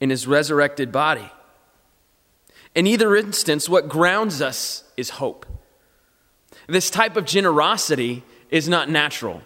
in 0.00 0.08
His 0.08 0.26
resurrected 0.26 0.90
body. 0.90 1.30
In 2.74 2.86
either 2.86 3.14
instance, 3.14 3.68
what 3.68 3.90
grounds 3.90 4.40
us 4.40 4.84
is 4.96 5.10
hope. 5.10 5.44
This 6.66 6.88
type 6.88 7.14
of 7.14 7.26
generosity 7.26 8.24
is 8.50 8.70
not 8.70 8.88
natural. 8.88 9.42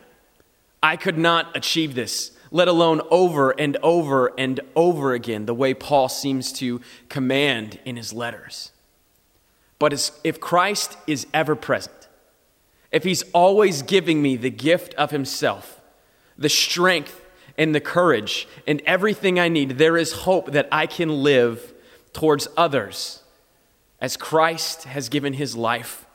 I 0.81 0.97
could 0.97 1.19
not 1.19 1.57
achieve 1.57 1.97
this, 1.97 2.31
let 2.50 2.69
alone 2.69 3.00
over 3.11 3.50
and 3.50 3.76
over 3.83 4.33
and 4.38 4.61
over 4.75 5.12
again, 5.12 5.47
the 5.47 5.54
way 5.54 5.75
Paul 5.75 6.09
seems 6.09 6.52
to 6.54 6.80
command 7.09 7.78
in 7.85 7.97
his 7.97 8.12
letters. 8.12 8.73
But 9.78 10.11
if 10.25 10.40
Christ 10.40 10.97
is 11.07 11.26
ever 11.33 11.54
present, 11.54 12.09
if 12.92 13.04
he's 13.04 13.23
always 13.33 13.83
giving 13.83 14.21
me 14.21 14.37
the 14.37 14.50
gift 14.50 14.95
of 14.95 15.11
himself, 15.11 15.80
the 16.37 16.49
strength 16.49 17.25
and 17.57 17.75
the 17.75 17.80
courage 17.80 18.49
and 18.66 18.83
everything 18.85 19.38
I 19.38 19.49
need, 19.49 19.78
there 19.78 19.97
is 19.97 20.12
hope 20.12 20.52
that 20.52 20.69
I 20.73 20.87
can 20.87 21.23
live 21.23 21.73
towards 22.12 22.49
others 22.57 23.23
as 24.00 24.16
Christ 24.16 24.85
has 24.85 25.09
given 25.09 25.35
his 25.35 25.54
life 25.54 26.07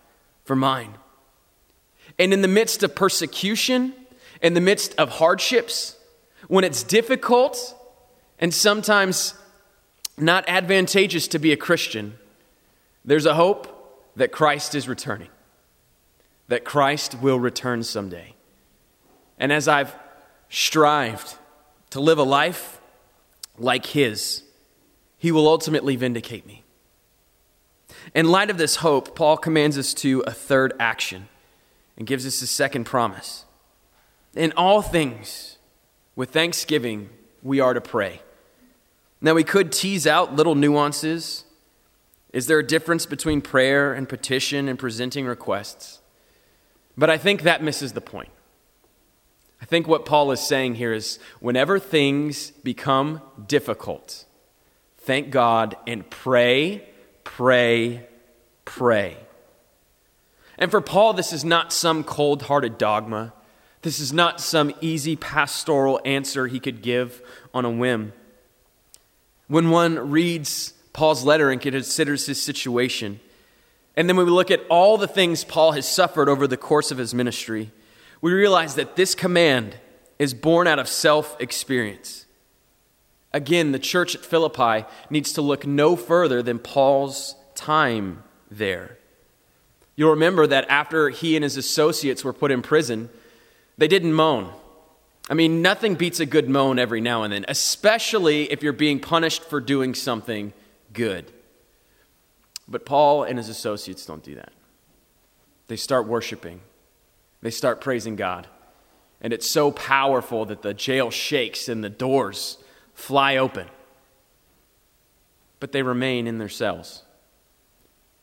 for 0.43 0.55
mine. 0.55 0.95
And 2.19 2.33
in 2.33 2.41
the 2.41 2.47
midst 2.47 2.83
of 2.83 2.95
persecution, 2.95 3.93
in 4.41 4.53
the 4.53 4.61
midst 4.61 4.95
of 4.95 5.09
hardships, 5.09 5.97
when 6.47 6.63
it's 6.63 6.83
difficult 6.83 7.75
and 8.39 8.53
sometimes 8.53 9.33
not 10.17 10.45
advantageous 10.47 11.27
to 11.29 11.39
be 11.39 11.51
a 11.51 11.57
Christian, 11.57 12.17
there's 13.03 13.25
a 13.25 13.35
hope 13.35 13.71
that 14.15 14.31
Christ 14.31 14.75
is 14.75 14.87
returning, 14.87 15.29
that 16.47 16.63
Christ 16.63 17.15
will 17.21 17.39
return 17.39 17.83
someday. 17.83 18.35
And 19.37 19.51
as 19.51 19.67
I've 19.67 19.95
strived 20.49 21.35
to 21.89 21.99
live 21.99 22.17
a 22.17 22.23
life 22.23 22.79
like 23.57 23.87
His, 23.87 24.43
He 25.17 25.31
will 25.31 25.47
ultimately 25.47 25.95
vindicate 25.95 26.45
me. 26.45 26.63
In 28.13 28.29
light 28.29 28.49
of 28.49 28.57
this 28.57 28.77
hope, 28.77 29.15
Paul 29.15 29.37
commands 29.37 29.77
us 29.77 29.93
to 29.95 30.23
a 30.27 30.31
third 30.31 30.73
action 30.79 31.27
and 31.97 32.07
gives 32.07 32.25
us 32.25 32.41
a 32.41 32.47
second 32.47 32.85
promise. 32.85 33.45
In 34.35 34.53
all 34.55 34.81
things, 34.81 35.54
with 36.15 36.31
thanksgiving, 36.31 37.09
we 37.43 37.59
are 37.59 37.73
to 37.73 37.81
pray. 37.81 38.21
Now, 39.21 39.33
we 39.33 39.43
could 39.43 39.71
tease 39.71 40.05
out 40.05 40.35
little 40.35 40.55
nuances. 40.55 41.45
Is 42.33 42.47
there 42.47 42.59
a 42.59 42.65
difference 42.65 43.05
between 43.05 43.41
prayer 43.41 43.93
and 43.93 44.07
petition 44.07 44.67
and 44.67 44.77
presenting 44.77 45.25
requests? 45.25 46.01
But 46.97 47.09
I 47.09 47.17
think 47.17 47.41
that 47.41 47.63
misses 47.63 47.93
the 47.93 48.01
point. 48.01 48.29
I 49.61 49.65
think 49.65 49.87
what 49.87 50.05
Paul 50.05 50.31
is 50.31 50.41
saying 50.41 50.75
here 50.75 50.93
is 50.93 51.17
whenever 51.39 51.79
things 51.79 52.51
become 52.51 53.21
difficult, 53.47 54.25
thank 54.97 55.31
God 55.31 55.75
and 55.87 56.09
pray 56.09 56.87
pray, 57.25 58.07
pray. 58.63 59.17
And 60.57 60.71
for 60.71 60.79
Paul, 60.79 61.11
this 61.11 61.33
is 61.33 61.43
not 61.43 61.73
some 61.73 62.05
cold 62.05 62.43
hearted 62.43 62.77
dogma. 62.77 63.33
This 63.85 63.99
is 63.99 64.11
not 64.11 64.41
some 64.41 64.73
easy 64.81 65.15
pastoral 65.15 66.01
answer 66.03 66.47
he 66.47 66.59
could 66.59 66.81
give 66.81 67.21
on 67.53 67.65
a 67.65 67.69
whim. 67.69 68.13
When 69.47 69.69
one 69.69 70.09
reads 70.09 70.73
Paul's 70.91 71.23
letter 71.23 71.51
and 71.51 71.61
considers 71.61 72.25
his 72.25 72.41
situation, 72.41 73.19
and 73.95 74.09
then 74.09 74.17
when 74.17 74.25
we 74.25 74.31
look 74.31 74.49
at 74.49 74.65
all 74.71 74.97
the 74.97 75.07
things 75.07 75.43
Paul 75.43 75.73
has 75.73 75.87
suffered 75.87 76.29
over 76.29 76.47
the 76.47 76.57
course 76.57 76.89
of 76.89 76.97
his 76.97 77.13
ministry, 77.13 77.69
we 78.21 78.33
realize 78.33 78.73
that 78.73 78.95
this 78.95 79.13
command 79.13 79.77
is 80.17 80.33
born 80.33 80.65
out 80.65 80.79
of 80.79 80.87
self 80.87 81.39
experience. 81.39 82.25
Again, 83.33 83.71
the 83.71 83.77
church 83.77 84.15
at 84.15 84.25
Philippi 84.25 84.87
needs 85.11 85.31
to 85.33 85.43
look 85.43 85.67
no 85.67 85.95
further 85.95 86.41
than 86.41 86.57
Paul's 86.57 87.35
time 87.53 88.23
there. 88.49 88.97
You'll 89.95 90.09
remember 90.09 90.47
that 90.47 90.65
after 90.69 91.09
he 91.09 91.35
and 91.35 91.43
his 91.43 91.55
associates 91.55 92.23
were 92.23 92.33
put 92.33 92.49
in 92.49 92.63
prison, 92.63 93.11
they 93.77 93.87
didn't 93.87 94.13
moan. 94.13 94.51
I 95.29 95.33
mean, 95.33 95.61
nothing 95.61 95.95
beats 95.95 96.19
a 96.19 96.25
good 96.25 96.49
moan 96.49 96.77
every 96.77 97.01
now 97.01 97.23
and 97.23 97.33
then, 97.33 97.45
especially 97.47 98.51
if 98.51 98.61
you're 98.61 98.73
being 98.73 98.99
punished 98.99 99.43
for 99.43 99.59
doing 99.59 99.95
something 99.95 100.53
good. 100.93 101.31
But 102.67 102.85
Paul 102.85 103.23
and 103.23 103.37
his 103.37 103.49
associates 103.49 104.05
don't 104.05 104.23
do 104.23 104.35
that. 104.35 104.53
They 105.67 105.75
start 105.75 106.07
worshiping, 106.07 106.61
they 107.41 107.51
start 107.51 107.81
praising 107.81 108.15
God. 108.15 108.47
And 109.21 109.33
it's 109.33 109.49
so 109.49 109.71
powerful 109.71 110.45
that 110.45 110.61
the 110.61 110.73
jail 110.73 111.09
shakes 111.09 111.67
and 111.67 111.83
the 111.83 111.89
doors 111.89 112.57
fly 112.93 113.37
open. 113.37 113.67
But 115.59 115.71
they 115.71 115.81
remain 115.81 116.27
in 116.27 116.37
their 116.37 116.49
cells. 116.49 117.03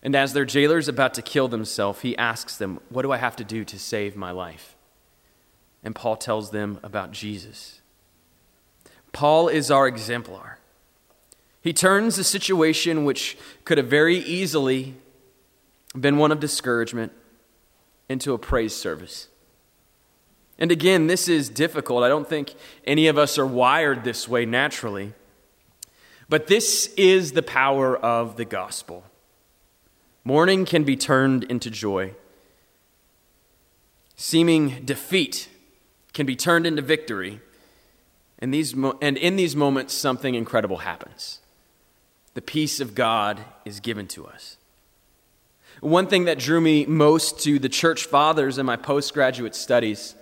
And 0.02 0.14
as 0.14 0.32
their 0.32 0.44
jailer 0.44 0.78
is 0.78 0.88
about 0.88 1.14
to 1.14 1.22
kill 1.22 1.48
themselves, 1.48 2.02
he 2.02 2.16
asks 2.16 2.56
them, 2.56 2.78
What 2.88 3.02
do 3.02 3.10
I 3.10 3.16
have 3.16 3.34
to 3.36 3.44
do 3.44 3.64
to 3.64 3.78
save 3.78 4.16
my 4.16 4.30
life? 4.30 4.76
And 5.82 5.94
Paul 5.94 6.16
tells 6.16 6.50
them 6.50 6.78
about 6.82 7.12
Jesus. 7.12 7.80
Paul 9.12 9.48
is 9.48 9.70
our 9.70 9.86
exemplar. 9.86 10.58
He 11.60 11.72
turns 11.72 12.18
a 12.18 12.24
situation 12.24 13.04
which 13.04 13.36
could 13.64 13.78
have 13.78 13.88
very 13.88 14.16
easily 14.16 14.94
been 15.98 16.16
one 16.16 16.32
of 16.32 16.40
discouragement 16.40 17.12
into 18.08 18.32
a 18.32 18.38
praise 18.38 18.74
service. 18.74 19.28
And 20.58 20.70
again, 20.70 21.06
this 21.06 21.28
is 21.28 21.48
difficult. 21.48 22.04
I 22.04 22.08
don't 22.08 22.28
think 22.28 22.54
any 22.86 23.06
of 23.06 23.18
us 23.18 23.38
are 23.38 23.46
wired 23.46 24.04
this 24.04 24.28
way 24.28 24.44
naturally. 24.44 25.12
But 26.28 26.46
this 26.46 26.86
is 26.96 27.32
the 27.32 27.42
power 27.42 27.96
of 27.96 28.36
the 28.36 28.44
gospel. 28.44 29.04
Mourning 30.24 30.64
can 30.64 30.84
be 30.84 30.96
turned 30.96 31.44
into 31.44 31.70
joy. 31.70 32.14
Seeming 34.16 34.84
defeat 34.84 35.48
can 36.12 36.26
be 36.26 36.36
turned 36.36 36.66
into 36.66 36.82
victory. 36.82 37.40
And, 38.38 38.52
these 38.52 38.74
mo- 38.74 38.98
and 39.00 39.16
in 39.16 39.36
these 39.36 39.54
moments, 39.54 39.94
something 39.94 40.34
incredible 40.34 40.78
happens. 40.78 41.40
The 42.34 42.42
peace 42.42 42.80
of 42.80 42.94
God 42.94 43.40
is 43.64 43.80
given 43.80 44.08
to 44.08 44.26
us. 44.26 44.56
One 45.80 46.06
thing 46.06 46.24
that 46.24 46.38
drew 46.38 46.60
me 46.60 46.86
most 46.86 47.40
to 47.40 47.58
the 47.58 47.68
church 47.68 48.04
fathers 48.04 48.58
in 48.58 48.66
my 48.66 48.76
postgraduate 48.76 49.54
studies 49.54 50.14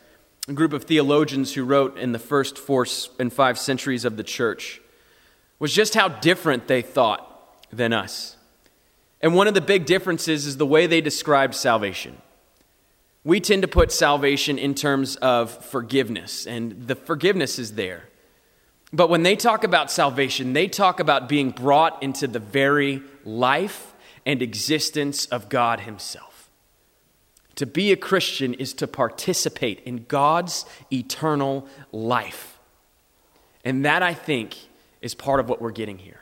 a 0.50 0.52
group 0.52 0.73
of 0.73 0.85
theologians 0.85 1.54
who 1.54 1.64
wrote 1.64 1.97
in 1.97 2.11
the 2.11 2.18
first 2.18 2.59
four 2.59 2.85
and 3.20 3.32
five 3.32 3.56
centuries 3.59 4.04
of 4.04 4.16
the 4.16 4.25
church, 4.25 4.80
was 5.61 5.73
just 5.73 5.94
how 5.94 6.09
different 6.09 6.66
they 6.66 6.82
thought 6.82 7.68
than 7.70 7.92
us. 7.92 8.37
And 9.20 9.35
one 9.35 9.47
of 9.47 9.54
the 9.54 9.61
big 9.61 9.87
differences 9.87 10.47
is 10.47 10.56
the 10.56 10.66
way 10.66 10.87
they 10.88 11.00
described 11.00 11.54
salvation. 11.54 12.20
We 13.23 13.41
tend 13.41 13.62
to 13.62 13.69
put 13.69 13.93
salvation 13.93 14.59
in 14.59 14.75
terms 14.75 15.17
of 15.17 15.50
forgiveness, 15.67 16.47
and 16.47 16.87
the 16.87 16.95
forgiveness 16.95 17.59
is 17.59 17.75
there. 17.75 18.05
But 18.93 19.11
when 19.11 19.23
they 19.23 19.37
talk 19.37 19.62
about 19.62 19.91
salvation, 19.91 20.53
they 20.53 20.67
talk 20.67 21.00
about 21.00 21.29
being 21.29 21.50
brought 21.50 22.03
into 22.03 22.27
the 22.27 22.39
very 22.39 23.03
life 23.25 23.93
and 24.27 24.43
existence 24.43 25.27
of 25.27 25.49
God 25.49 25.81
Himself. 25.81 26.50
To 27.57 27.67
be 27.67 27.93
a 27.93 27.97
Christian 27.97 28.55
is 28.55 28.73
to 28.75 28.87
participate 28.87 29.81
in 29.81 30.05
God's 30.09 30.65
eternal 30.91 31.69
life. 31.93 32.59
And 33.65 33.85
that, 33.85 34.03
I 34.03 34.15
think, 34.15 34.57
is 35.03 35.15
part 35.15 35.41
of 35.41 35.49
what 35.49 35.61
we're 35.61 35.71
getting 35.71 35.99
here. 35.99 36.21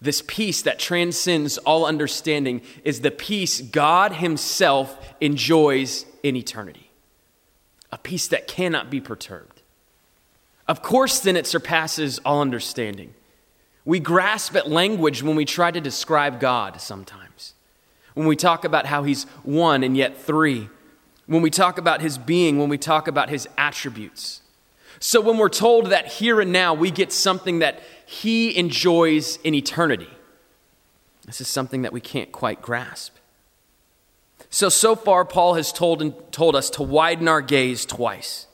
This 0.00 0.22
peace 0.26 0.62
that 0.62 0.78
transcends 0.78 1.58
all 1.58 1.84
understanding 1.84 2.62
is 2.84 3.00
the 3.00 3.10
peace 3.10 3.60
God 3.60 4.14
Himself 4.14 5.14
enjoys 5.20 6.06
in 6.22 6.36
eternity. 6.36 6.90
A 7.92 7.98
peace 7.98 8.26
that 8.28 8.46
cannot 8.46 8.90
be 8.90 9.00
perturbed. 9.00 9.62
Of 10.66 10.82
course, 10.82 11.20
then 11.20 11.36
it 11.36 11.46
surpasses 11.46 12.20
all 12.24 12.40
understanding. 12.40 13.14
We 13.84 13.98
grasp 13.98 14.54
at 14.56 14.70
language 14.70 15.22
when 15.22 15.36
we 15.36 15.44
try 15.44 15.70
to 15.70 15.80
describe 15.80 16.40
God 16.40 16.80
sometimes 16.80 17.54
when 18.14 18.26
we 18.26 18.36
talk 18.36 18.64
about 18.64 18.86
how 18.86 19.02
he's 19.02 19.24
one 19.42 19.82
and 19.82 19.96
yet 19.96 20.16
three, 20.16 20.68
when 21.26 21.42
we 21.42 21.50
talk 21.50 21.78
about 21.78 22.00
his 22.00 22.18
being, 22.18 22.58
when 22.58 22.68
we 22.68 22.78
talk 22.78 23.08
about 23.08 23.30
his 23.30 23.48
attributes. 23.56 24.42
So 25.00 25.22
when 25.22 25.38
we're 25.38 25.48
told 25.48 25.86
that 25.86 26.06
here 26.06 26.40
and 26.40 26.52
now 26.52 26.74
we 26.74 26.90
get 26.90 27.10
something 27.10 27.60
that 27.60 27.82
he 28.04 28.56
enjoys 28.56 29.38
in 29.38 29.54
eternity, 29.54 30.10
this 31.26 31.40
is 31.40 31.48
something 31.48 31.82
that 31.82 31.92
we 31.92 32.00
can't 32.00 32.30
quite 32.30 32.60
grasp. 32.60 33.14
So, 34.50 34.68
so 34.68 34.94
far, 34.96 35.24
Paul 35.24 35.54
has 35.54 35.72
told, 35.72 36.02
and 36.02 36.14
told 36.32 36.54
us 36.54 36.70
to 36.70 36.82
widen 36.82 37.28
our 37.28 37.40
gaze 37.40 37.86
twice. 37.86 38.46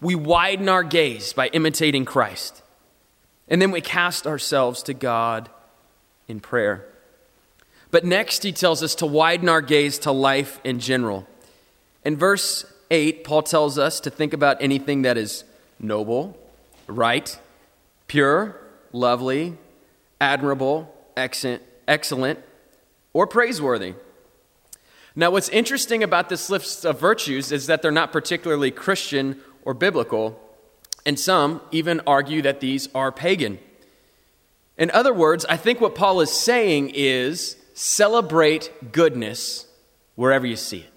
We 0.00 0.14
widen 0.14 0.68
our 0.68 0.84
gaze 0.84 1.32
by 1.32 1.48
imitating 1.48 2.04
Christ. 2.04 2.62
And 3.48 3.60
then 3.60 3.72
we 3.72 3.80
cast 3.80 4.26
ourselves 4.26 4.82
to 4.84 4.94
God 4.94 5.48
in 6.28 6.40
prayer. 6.40 6.86
But 7.90 8.04
next, 8.04 8.44
he 8.44 8.52
tells 8.52 8.82
us 8.82 8.94
to 8.96 9.06
widen 9.06 9.48
our 9.48 9.62
gaze 9.62 9.98
to 10.00 10.12
life 10.12 10.60
in 10.62 10.78
general. 10.78 11.26
In 12.04 12.16
verse 12.16 12.64
8, 12.90 13.24
Paul 13.24 13.42
tells 13.42 13.78
us 13.78 13.98
to 14.00 14.10
think 14.10 14.32
about 14.32 14.58
anything 14.60 15.02
that 15.02 15.16
is 15.16 15.42
noble, 15.80 16.38
right, 16.86 17.38
pure, 18.06 18.60
lovely, 18.92 19.56
admirable, 20.20 20.94
excellent, 21.16 22.38
or 23.12 23.26
praiseworthy. 23.26 23.94
Now, 25.16 25.32
what's 25.32 25.48
interesting 25.48 26.04
about 26.04 26.28
this 26.28 26.50
list 26.50 26.84
of 26.84 27.00
virtues 27.00 27.50
is 27.50 27.66
that 27.66 27.82
they're 27.82 27.90
not 27.90 28.12
particularly 28.12 28.70
Christian 28.70 29.40
or 29.64 29.74
biblical, 29.74 30.40
and 31.04 31.18
some 31.18 31.60
even 31.72 32.00
argue 32.06 32.42
that 32.42 32.60
these 32.60 32.88
are 32.94 33.10
pagan. 33.10 33.58
In 34.78 34.90
other 34.92 35.12
words, 35.12 35.44
I 35.46 35.56
think 35.56 35.80
what 35.80 35.94
Paul 35.94 36.20
is 36.20 36.30
saying 36.30 36.92
is 36.94 37.56
celebrate 37.74 38.92
goodness 38.92 39.66
wherever 40.14 40.46
you 40.46 40.56
see 40.56 40.80
it. 40.80 40.92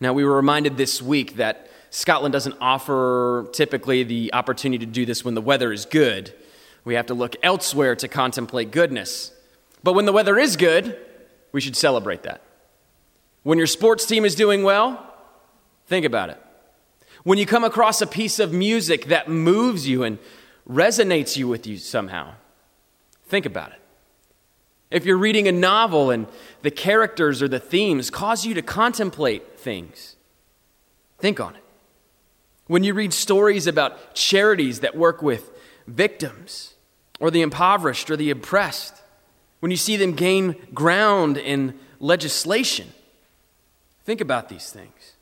Now, 0.00 0.12
we 0.12 0.24
were 0.24 0.36
reminded 0.36 0.76
this 0.76 1.02
week 1.02 1.36
that 1.36 1.67
Scotland 1.90 2.32
doesn't 2.32 2.56
offer 2.60 3.46
typically 3.52 4.02
the 4.02 4.32
opportunity 4.34 4.84
to 4.84 4.90
do 4.90 5.06
this 5.06 5.24
when 5.24 5.34
the 5.34 5.40
weather 5.40 5.72
is 5.72 5.86
good. 5.86 6.34
We 6.84 6.94
have 6.94 7.06
to 7.06 7.14
look 7.14 7.36
elsewhere 7.42 7.96
to 7.96 8.08
contemplate 8.08 8.70
goodness. 8.70 9.32
But 9.82 9.94
when 9.94 10.04
the 10.04 10.12
weather 10.12 10.38
is 10.38 10.56
good, 10.56 10.98
we 11.52 11.60
should 11.60 11.76
celebrate 11.76 12.22
that. 12.24 12.42
When 13.42 13.58
your 13.58 13.66
sports 13.66 14.04
team 14.06 14.24
is 14.24 14.34
doing 14.34 14.62
well, 14.62 15.14
think 15.86 16.04
about 16.04 16.30
it. 16.30 16.42
When 17.24 17.38
you 17.38 17.46
come 17.46 17.64
across 17.64 18.00
a 18.00 18.06
piece 18.06 18.38
of 18.38 18.52
music 18.52 19.06
that 19.06 19.28
moves 19.28 19.88
you 19.88 20.02
and 20.02 20.18
resonates 20.68 21.36
you 21.36 21.48
with 21.48 21.66
you 21.66 21.78
somehow, 21.78 22.34
think 23.26 23.46
about 23.46 23.72
it. 23.72 23.80
If 24.90 25.04
you're 25.04 25.18
reading 25.18 25.46
a 25.46 25.52
novel 25.52 26.10
and 26.10 26.26
the 26.62 26.70
characters 26.70 27.42
or 27.42 27.48
the 27.48 27.60
themes 27.60 28.10
cause 28.10 28.46
you 28.46 28.54
to 28.54 28.62
contemplate 28.62 29.58
things, 29.58 30.16
think 31.18 31.40
on 31.40 31.54
it. 31.54 31.62
When 32.68 32.84
you 32.84 32.94
read 32.94 33.12
stories 33.12 33.66
about 33.66 34.14
charities 34.14 34.80
that 34.80 34.96
work 34.96 35.22
with 35.22 35.50
victims 35.86 36.74
or 37.18 37.30
the 37.30 37.40
impoverished 37.40 38.10
or 38.10 38.16
the 38.16 38.30
oppressed, 38.30 38.94
when 39.60 39.70
you 39.70 39.76
see 39.76 39.96
them 39.96 40.12
gain 40.12 40.54
ground 40.72 41.36
in 41.36 41.78
legislation, 41.98 42.92
think 44.04 44.20
about 44.20 44.48
these 44.48 44.70
things. 44.70 45.14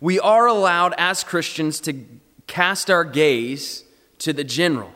We 0.00 0.18
are 0.18 0.46
allowed 0.46 0.94
as 0.98 1.22
Christians 1.22 1.80
to 1.80 2.04
cast 2.46 2.90
our 2.90 3.04
gaze 3.04 3.84
to 4.18 4.32
the 4.32 4.44
general. 4.44 4.92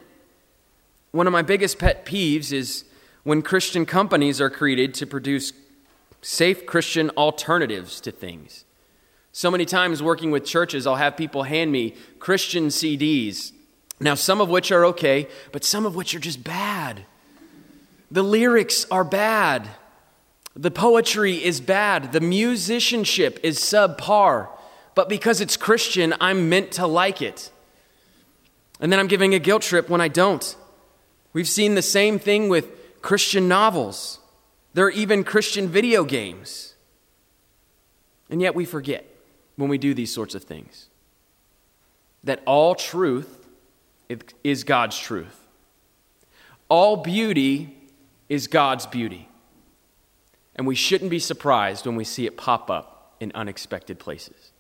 One 1.13 1.27
of 1.27 1.33
my 1.33 1.43
biggest 1.43 1.79
pet 1.79 2.05
peeves 2.07 2.51
is 2.51 2.85
when 3.25 3.43
Christian 3.43 3.85
companies 3.85 4.41
are 4.41 4.51
created 4.51 4.95
to 4.95 5.07
produce 5.07 5.53
safe 6.23 6.65
Christian 6.65 7.11
alternatives 7.11 8.01
to 8.01 8.11
things. 8.11 8.65
So 9.33 9.51
many 9.51 9.65
times 9.65 10.03
working 10.03 10.31
with 10.31 10.45
churches, 10.45 10.87
I'll 10.87 10.97
have 10.97 11.17
people 11.17 11.45
hand 11.45 11.71
me 11.71 11.95
Christian 12.19 12.69
CDs. 12.69 13.53
Now, 14.01 14.15
some 14.15 14.41
of 14.41 14.49
which 14.49 14.73
are 14.73 14.85
okay, 14.87 15.29
but 15.53 15.65
some 15.65 15.87
of 15.87 15.95
which 15.95 16.15
are 16.15 16.21
just 16.21 16.45
bad. 16.45 17.05
The 18.11 18.23
lyrics 18.23 18.87
are 18.91 19.05
bad. 19.05 19.69
The 20.55 20.71
poetry 20.71 21.43
is 21.43 21.61
bad. 21.61 22.13
The 22.13 22.21
musicianship 22.21 23.41
is 23.43 23.59
subpar. 23.59 24.49
But 24.95 25.09
because 25.09 25.41
it's 25.41 25.57
Christian, 25.57 26.15
I'm 26.21 26.49
meant 26.49 26.73
to 26.73 26.87
like 26.87 27.23
it. 27.23 27.51
And 28.81 28.93
then 28.93 28.99
I'm 28.99 29.09
giving 29.09 29.35
a 29.35 29.39
guilt 29.39 29.63
trip 29.63 29.89
when 29.89 30.01
I 30.01 30.09
don't. 30.09 30.57
We've 31.33 31.49
seen 31.49 31.75
the 31.75 31.83
same 31.83 32.19
thing 32.19 32.49
with 32.49 33.03
Christian 33.03 33.47
novels, 33.47 34.19
there 34.75 34.85
are 34.87 34.91
even 34.91 35.25
Christian 35.25 35.69
video 35.69 36.05
games. 36.05 36.75
And 38.29 38.43
yet 38.43 38.55
we 38.55 38.65
forget 38.65 39.07
when 39.59 39.69
we 39.69 39.77
do 39.77 39.93
these 39.93 40.15
sorts 40.15 40.37
of 40.37 40.45
things 40.45 40.89
that 42.23 42.41
all 42.47 42.75
truth 42.75 43.47
is 44.45 44.65
God's 44.65 44.99
truth, 44.99 45.47
all 46.69 46.97
beauty 46.97 47.77
is 48.29 48.47
God's 48.47 48.87
beauty. 48.87 49.29
And 50.55 50.67
we 50.67 50.75
shouldn't 50.75 51.11
be 51.11 51.19
surprised 51.19 51.87
when 51.87 51.97
we 51.97 52.05
see 52.05 52.27
it 52.27 52.37
pop 52.37 52.71
up 52.71 53.17
in 53.21 53.33
unexpected 53.35 53.99
places. 53.99 54.53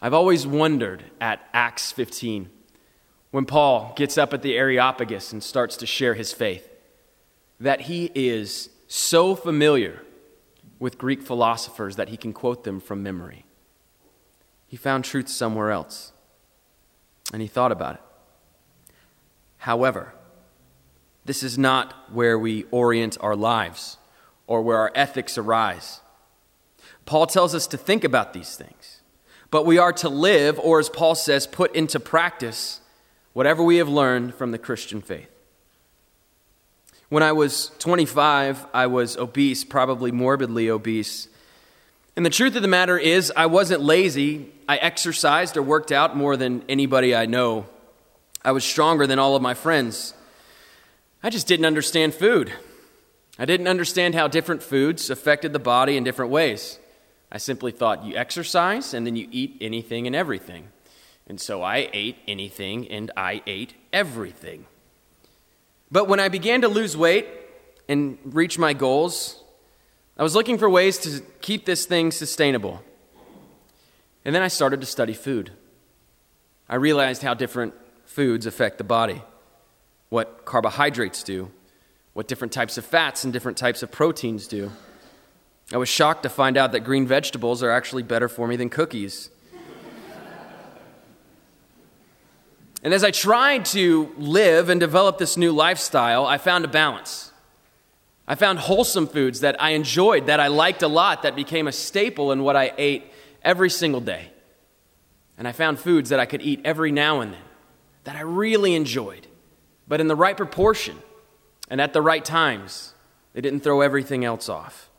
I've 0.00 0.14
always 0.14 0.46
wondered 0.46 1.04
at 1.20 1.40
Acts 1.52 1.92
15 1.92 2.50
when 3.30 3.44
Paul 3.46 3.92
gets 3.96 4.18
up 4.18 4.34
at 4.34 4.42
the 4.42 4.56
Areopagus 4.56 5.32
and 5.32 5.42
starts 5.42 5.76
to 5.78 5.86
share 5.86 6.14
his 6.14 6.32
faith 6.32 6.68
that 7.60 7.82
he 7.82 8.10
is 8.14 8.70
so 8.88 9.34
familiar 9.34 10.02
with 10.78 10.98
Greek 10.98 11.22
philosophers 11.22 11.96
that 11.96 12.08
he 12.08 12.16
can 12.16 12.32
quote 12.32 12.64
them 12.64 12.80
from 12.80 13.02
memory. 13.02 13.44
He 14.70 14.76
found 14.76 15.04
truth 15.04 15.28
somewhere 15.28 15.72
else, 15.72 16.12
and 17.32 17.42
he 17.42 17.48
thought 17.48 17.72
about 17.72 17.96
it. 17.96 18.00
However, 19.56 20.14
this 21.24 21.42
is 21.42 21.58
not 21.58 21.92
where 22.12 22.38
we 22.38 22.66
orient 22.70 23.18
our 23.20 23.34
lives 23.34 23.96
or 24.46 24.62
where 24.62 24.78
our 24.78 24.92
ethics 24.94 25.36
arise. 25.36 26.02
Paul 27.04 27.26
tells 27.26 27.52
us 27.52 27.66
to 27.66 27.76
think 27.76 28.04
about 28.04 28.32
these 28.32 28.54
things, 28.54 29.00
but 29.50 29.66
we 29.66 29.76
are 29.76 29.92
to 29.94 30.08
live, 30.08 30.56
or 30.60 30.78
as 30.78 30.88
Paul 30.88 31.16
says, 31.16 31.48
put 31.48 31.74
into 31.74 31.98
practice 31.98 32.80
whatever 33.32 33.64
we 33.64 33.78
have 33.78 33.88
learned 33.88 34.36
from 34.36 34.52
the 34.52 34.58
Christian 34.58 35.00
faith. 35.00 35.30
When 37.08 37.24
I 37.24 37.32
was 37.32 37.72
25, 37.80 38.66
I 38.72 38.86
was 38.86 39.16
obese, 39.16 39.64
probably 39.64 40.12
morbidly 40.12 40.70
obese. 40.70 41.26
And 42.20 42.26
the 42.26 42.28
truth 42.28 42.54
of 42.54 42.60
the 42.60 42.68
matter 42.68 42.98
is, 42.98 43.32
I 43.34 43.46
wasn't 43.46 43.80
lazy. 43.80 44.52
I 44.68 44.76
exercised 44.76 45.56
or 45.56 45.62
worked 45.62 45.90
out 45.90 46.14
more 46.14 46.36
than 46.36 46.62
anybody 46.68 47.16
I 47.16 47.24
know. 47.24 47.64
I 48.44 48.52
was 48.52 48.62
stronger 48.62 49.06
than 49.06 49.18
all 49.18 49.36
of 49.36 49.40
my 49.40 49.54
friends. 49.54 50.12
I 51.22 51.30
just 51.30 51.46
didn't 51.46 51.64
understand 51.64 52.12
food. 52.12 52.52
I 53.38 53.46
didn't 53.46 53.68
understand 53.68 54.14
how 54.14 54.28
different 54.28 54.62
foods 54.62 55.08
affected 55.08 55.54
the 55.54 55.58
body 55.58 55.96
in 55.96 56.04
different 56.04 56.30
ways. 56.30 56.78
I 57.32 57.38
simply 57.38 57.72
thought 57.72 58.04
you 58.04 58.16
exercise 58.16 58.92
and 58.92 59.06
then 59.06 59.16
you 59.16 59.26
eat 59.30 59.56
anything 59.62 60.06
and 60.06 60.14
everything. 60.14 60.68
And 61.26 61.40
so 61.40 61.62
I 61.62 61.88
ate 61.94 62.18
anything 62.28 62.86
and 62.88 63.10
I 63.16 63.40
ate 63.46 63.72
everything. 63.94 64.66
But 65.90 66.06
when 66.06 66.20
I 66.20 66.28
began 66.28 66.60
to 66.60 66.68
lose 66.68 66.98
weight 66.98 67.28
and 67.88 68.18
reach 68.26 68.58
my 68.58 68.74
goals, 68.74 69.42
I 70.20 70.22
was 70.22 70.34
looking 70.34 70.58
for 70.58 70.68
ways 70.68 70.98
to 70.98 71.22
keep 71.40 71.64
this 71.64 71.86
thing 71.86 72.10
sustainable. 72.10 72.82
And 74.22 74.34
then 74.34 74.42
I 74.42 74.48
started 74.48 74.82
to 74.82 74.86
study 74.86 75.14
food. 75.14 75.52
I 76.68 76.74
realized 76.74 77.22
how 77.22 77.32
different 77.32 77.72
foods 78.04 78.44
affect 78.44 78.76
the 78.76 78.84
body, 78.84 79.22
what 80.10 80.44
carbohydrates 80.44 81.22
do, 81.22 81.50
what 82.12 82.28
different 82.28 82.52
types 82.52 82.76
of 82.76 82.84
fats 82.84 83.24
and 83.24 83.32
different 83.32 83.56
types 83.56 83.82
of 83.82 83.90
proteins 83.90 84.46
do. 84.46 84.70
I 85.72 85.78
was 85.78 85.88
shocked 85.88 86.24
to 86.24 86.28
find 86.28 86.58
out 86.58 86.72
that 86.72 86.80
green 86.80 87.06
vegetables 87.06 87.62
are 87.62 87.70
actually 87.70 88.02
better 88.02 88.28
for 88.28 88.46
me 88.46 88.56
than 88.56 88.68
cookies. 88.68 89.30
And 92.82 92.92
as 92.92 93.04
I 93.04 93.10
tried 93.10 93.64
to 93.66 94.14
live 94.18 94.68
and 94.68 94.78
develop 94.78 95.16
this 95.16 95.38
new 95.38 95.52
lifestyle, 95.52 96.26
I 96.26 96.36
found 96.36 96.66
a 96.66 96.68
balance. 96.68 97.29
I 98.30 98.36
found 98.36 98.60
wholesome 98.60 99.08
foods 99.08 99.40
that 99.40 99.60
I 99.60 99.70
enjoyed, 99.70 100.26
that 100.26 100.38
I 100.38 100.46
liked 100.46 100.84
a 100.84 100.88
lot, 100.88 101.22
that 101.22 101.34
became 101.34 101.66
a 101.66 101.72
staple 101.72 102.30
in 102.30 102.44
what 102.44 102.54
I 102.54 102.72
ate 102.78 103.12
every 103.42 103.68
single 103.68 104.00
day. 104.00 104.30
And 105.36 105.48
I 105.48 105.52
found 105.52 105.80
foods 105.80 106.10
that 106.10 106.20
I 106.20 106.26
could 106.26 106.40
eat 106.40 106.60
every 106.64 106.92
now 106.92 107.22
and 107.22 107.32
then 107.32 107.40
that 108.04 108.14
I 108.14 108.20
really 108.20 108.76
enjoyed, 108.76 109.26
but 109.88 110.00
in 110.00 110.06
the 110.06 110.14
right 110.14 110.36
proportion 110.36 110.96
and 111.68 111.80
at 111.80 111.92
the 111.92 112.00
right 112.00 112.24
times. 112.24 112.94
They 113.32 113.40
didn't 113.40 113.64
throw 113.64 113.80
everything 113.80 114.24
else 114.24 114.48
off. 114.48 114.90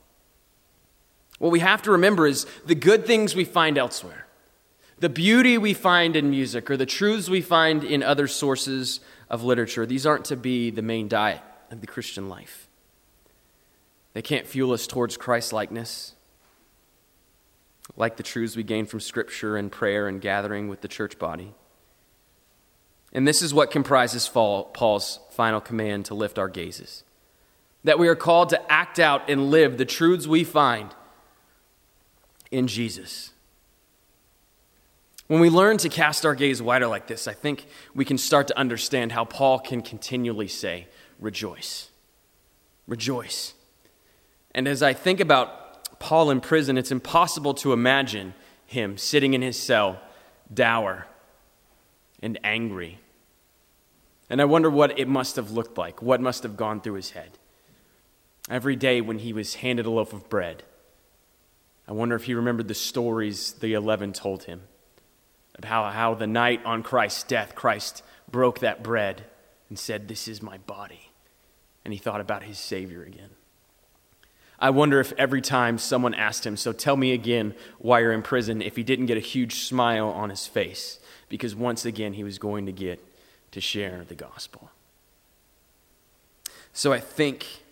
What 1.40 1.54
we 1.54 1.62
have 1.62 1.82
to 1.84 1.92
remember 1.92 2.28
is 2.28 2.46
the 2.66 2.76
good 2.76 3.06
things 3.06 3.34
we 3.34 3.46
find 3.46 3.78
elsewhere 3.78 4.28
the 5.00 5.08
beauty 5.08 5.58
we 5.58 5.74
find 5.74 6.18
in 6.18 6.30
music 6.30 6.70
or 6.70 6.76
the 6.76 6.86
truths 6.86 7.30
we 7.30 7.42
find 7.42 7.86
in 7.86 8.04
other 8.04 8.28
sources 8.28 9.00
of 9.30 9.42
literature, 9.42 9.86
these 9.86 10.06
aren't 10.06 10.26
to 10.26 10.36
be 10.36 10.70
the 10.70 10.82
main 10.82 11.08
diet 11.08 11.42
of 11.72 11.80
the 11.80 11.88
Christian 11.88 12.28
life. 12.28 12.68
They 14.14 14.22
can't 14.22 14.48
fuel 14.48 14.74
us 14.74 14.88
towards 14.88 15.18
Christ 15.18 15.54
likeness, 15.54 16.16
like 17.96 18.18
the 18.18 18.24
truths 18.24 18.56
we 18.56 18.64
gain 18.64 18.86
from 18.86 19.00
Scripture 19.00 19.58
and 19.58 19.72
prayer 19.72 20.08
and 20.08 20.22
gathering 20.22 20.68
with 20.68 20.82
the 20.82 20.88
church 20.88 21.18
body. 21.18 21.54
And 23.14 23.28
this 23.28 23.42
is 23.42 23.54
what 23.54 23.72
comprises 23.72 24.28
Paul's 24.28 25.20
final 25.32 25.62
command 25.62 26.06
to 26.06 26.14
lift 26.14 26.40
our 26.40 26.48
gazes 26.48 27.04
that 27.84 28.00
we 28.00 28.08
are 28.08 28.16
called 28.16 28.50
to 28.50 28.72
act 28.72 29.00
out 29.00 29.30
and 29.30 29.50
live 29.50 29.78
the 29.78 29.86
truths 29.86 30.28
we 30.28 30.44
find 30.44 30.94
in 32.52 32.68
Jesus. 32.68 33.32
When 35.28 35.40
we 35.40 35.50
learn 35.50 35.78
to 35.78 35.90
cast 35.90 36.26
our 36.26 36.36
gaze 36.36 36.62
wider 36.62 36.88
like 36.88 37.08
this, 37.08 37.28
I 37.28 37.34
think 37.34 37.66
we 37.96 38.06
can 38.06 38.18
start 38.18 38.48
to 38.50 38.58
understand 38.58 39.14
how 39.14 39.26
Paul 39.26 39.60
can 39.60 39.82
continually 39.82 40.50
say, 40.50 40.88
rejoice. 41.20 41.90
Rejoice. 42.86 43.54
And 44.54 44.68
as 44.68 44.84
I 44.84 44.94
think 44.94 45.20
about 45.20 46.00
Paul 46.00 46.32
in 46.32 46.42
prison, 46.42 46.78
it's 46.78 46.92
impossible 46.92 47.54
to 47.56 47.74
imagine 47.74 48.34
him 48.66 48.98
sitting 48.98 49.34
in 49.34 49.42
his 49.42 49.58
cell, 49.60 50.00
dour 50.54 51.08
and 52.22 52.40
angry. 52.44 53.00
And 54.30 54.42
I 54.42 54.46
wonder 54.46 54.70
what 54.70 54.98
it 54.98 55.08
must 55.08 55.36
have 55.36 55.52
looked 55.52 55.78
like, 55.78 56.02
what 56.02 56.22
must 56.22 56.44
have 56.44 56.58
gone 56.58 56.82
through 56.82 56.94
his 56.94 57.12
head. 57.12 57.32
Every 58.50 58.76
day 58.76 59.02
when 59.02 59.20
he 59.20 59.34
was 59.34 59.56
handed 59.56 59.86
a 59.86 59.90
loaf 59.90 60.14
of 60.14 60.30
bread, 60.30 60.64
I 61.88 61.94
wonder 61.94 62.16
if 62.16 62.24
he 62.24 62.34
remembered 62.34 62.68
the 62.68 62.74
stories 62.74 63.54
the 63.54 63.74
eleven 63.74 64.14
told 64.14 64.44
him 64.44 64.62
of 65.56 65.66
how, 65.66 65.90
how 65.90 66.14
the 66.14 66.28
night 66.28 66.62
on 66.66 66.84
Christ's 66.84 67.24
death, 67.24 67.56
Christ 67.56 68.04
broke 68.30 68.60
that 68.60 68.82
bread 68.84 69.26
and 69.70 69.78
said, 69.78 70.08
This 70.08 70.28
is 70.28 70.42
my 70.42 70.58
body. 70.60 71.12
And 71.84 71.94
he 71.94 72.00
thought 72.00 72.22
about 72.22 72.44
his 72.44 72.58
Savior 72.58 73.04
again. 73.04 73.32
I 74.62 74.70
wonder 74.70 75.00
if 75.00 75.12
every 75.18 75.42
time 75.42 75.80
someone 75.80 76.14
asked 76.14 76.46
him, 76.46 76.56
So 76.56 76.72
tell 76.72 76.96
me 76.96 77.14
again 77.14 77.56
why 77.80 78.02
you're 78.02 78.12
in 78.12 78.22
prison, 78.22 78.62
if 78.62 78.76
he 78.76 78.84
didn't 78.84 79.08
get 79.08 79.18
a 79.18 79.22
huge 79.22 79.64
smile 79.64 80.08
on 80.10 80.30
his 80.30 80.46
face, 80.46 81.00
because 81.30 81.56
once 81.56 81.84
again 81.84 82.14
he 82.14 82.24
was 82.24 82.38
going 82.38 82.68
to 82.68 82.72
get 82.72 83.04
to 83.52 83.60
share 83.60 84.06
the 84.08 84.14
gospel. 84.14 84.70
So 86.74 86.94
I 86.94 87.00
think, 87.00 87.64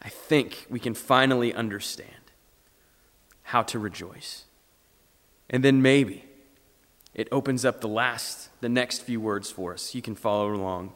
I 0.00 0.08
think 0.08 0.66
we 0.70 0.78
can 0.78 0.94
finally 0.94 1.52
understand 1.52 2.10
how 3.42 3.62
to 3.64 3.78
rejoice. 3.78 4.44
And 5.50 5.64
then 5.64 5.82
maybe 5.82 6.24
it 7.14 7.26
opens 7.32 7.64
up 7.64 7.80
the 7.80 7.88
last, 7.88 8.48
the 8.60 8.68
next 8.68 9.00
few 9.00 9.20
words 9.20 9.50
for 9.50 9.74
us. 9.74 9.92
You 9.92 10.02
can 10.02 10.14
follow 10.14 10.54
along 10.54 10.92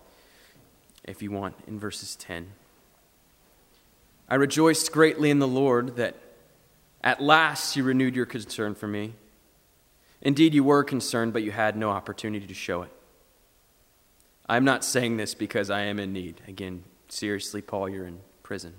if 1.02 1.20
you 1.20 1.32
want 1.32 1.56
in 1.66 1.80
verses 1.80 2.14
10. 2.14 2.52
I 4.28 4.36
rejoiced 4.36 4.90
greatly 4.92 5.30
in 5.30 5.38
the 5.38 5.48
Lord 5.48 5.96
that 5.96 6.16
at 7.02 7.20
last 7.20 7.76
you 7.76 7.84
renewed 7.84 8.16
your 8.16 8.26
concern 8.26 8.74
for 8.74 8.86
me. 8.86 9.12
Indeed, 10.22 10.54
you 10.54 10.64
were 10.64 10.82
concerned, 10.82 11.34
but 11.34 11.42
you 11.42 11.50
had 11.50 11.76
no 11.76 11.90
opportunity 11.90 12.46
to 12.46 12.54
show 12.54 12.82
it. 12.82 12.90
I'm 14.48 14.64
not 14.64 14.84
saying 14.84 15.18
this 15.18 15.34
because 15.34 15.70
I 15.70 15.82
am 15.82 15.98
in 15.98 16.12
need. 16.12 16.40
Again, 16.48 16.84
seriously, 17.08 17.60
Paul, 17.60 17.90
you're 17.90 18.06
in 18.06 18.20
prison. 18.42 18.74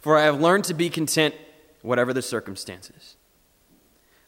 For 0.00 0.18
I 0.18 0.22
have 0.22 0.40
learned 0.40 0.64
to 0.64 0.74
be 0.74 0.88
content, 0.88 1.34
whatever 1.82 2.14
the 2.14 2.22
circumstances. 2.22 3.16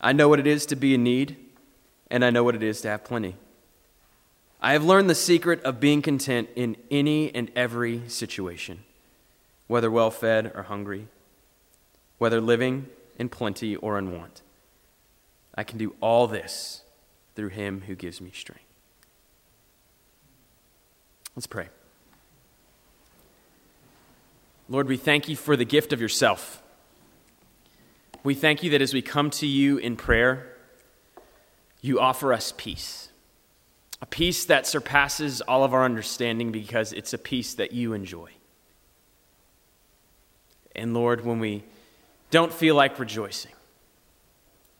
I 0.00 0.12
know 0.12 0.28
what 0.28 0.38
it 0.38 0.46
is 0.46 0.66
to 0.66 0.76
be 0.76 0.94
in 0.94 1.02
need, 1.02 1.36
and 2.10 2.22
I 2.24 2.30
know 2.30 2.44
what 2.44 2.54
it 2.54 2.62
is 2.62 2.82
to 2.82 2.88
have 2.88 3.04
plenty. 3.04 3.36
I 4.60 4.72
have 4.72 4.84
learned 4.84 5.08
the 5.08 5.14
secret 5.14 5.62
of 5.64 5.80
being 5.80 6.02
content 6.02 6.50
in 6.54 6.76
any 6.90 7.34
and 7.34 7.50
every 7.54 8.02
situation 8.08 8.84
whether 9.66 9.90
well 9.90 10.10
fed 10.10 10.52
or 10.54 10.64
hungry, 10.64 11.08
whether 12.18 12.40
living 12.40 12.86
in 13.18 13.28
plenty 13.28 13.76
or 13.76 13.98
in 13.98 14.12
want. 14.12 14.42
I 15.54 15.64
can 15.64 15.78
do 15.78 15.94
all 16.00 16.26
this 16.26 16.82
through 17.34 17.48
him 17.48 17.82
who 17.86 17.94
gives 17.94 18.20
me 18.20 18.30
strength. 18.32 18.62
Let's 21.34 21.46
pray. 21.46 21.68
Lord, 24.68 24.88
we 24.88 24.96
thank 24.96 25.28
you 25.28 25.36
for 25.36 25.56
the 25.56 25.64
gift 25.64 25.92
of 25.92 26.00
yourself. 26.00 26.62
We 28.24 28.34
thank 28.34 28.62
you 28.62 28.70
that 28.70 28.82
as 28.82 28.92
we 28.92 29.02
come 29.02 29.30
to 29.30 29.46
you 29.46 29.76
in 29.78 29.96
prayer, 29.96 30.56
you 31.80 32.00
offer 32.00 32.32
us 32.32 32.52
peace. 32.56 33.10
A 34.02 34.06
peace 34.06 34.44
that 34.46 34.66
surpasses 34.66 35.40
all 35.42 35.62
of 35.62 35.72
our 35.72 35.84
understanding 35.84 36.50
because 36.52 36.92
it's 36.92 37.12
a 37.12 37.18
peace 37.18 37.54
that 37.54 37.72
you 37.72 37.92
enjoy. 37.92 38.30
And 40.76 40.92
Lord, 40.92 41.24
when 41.24 41.40
we 41.40 41.64
don't 42.30 42.52
feel 42.52 42.74
like 42.74 42.98
rejoicing, 42.98 43.52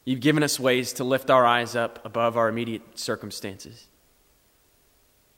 you've 0.04 0.20
given 0.20 0.42
us 0.42 0.60
ways 0.60 0.92
to 0.94 1.04
lift 1.04 1.30
our 1.30 1.46
eyes 1.46 1.74
up 1.74 2.04
above 2.04 2.36
our 2.36 2.48
immediate 2.48 2.98
circumstances. 2.98 3.86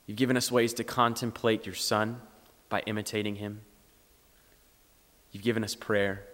You've 0.05 0.17
given 0.17 0.35
us 0.35 0.51
ways 0.51 0.73
to 0.73 0.83
contemplate 0.83 1.65
your 1.65 1.75
Son 1.75 2.19
by 2.67 2.81
imitating 2.85 3.35
him. 3.35 3.61
You've 5.31 5.43
given 5.43 5.63
us 5.63 5.75
prayer. 5.75 6.25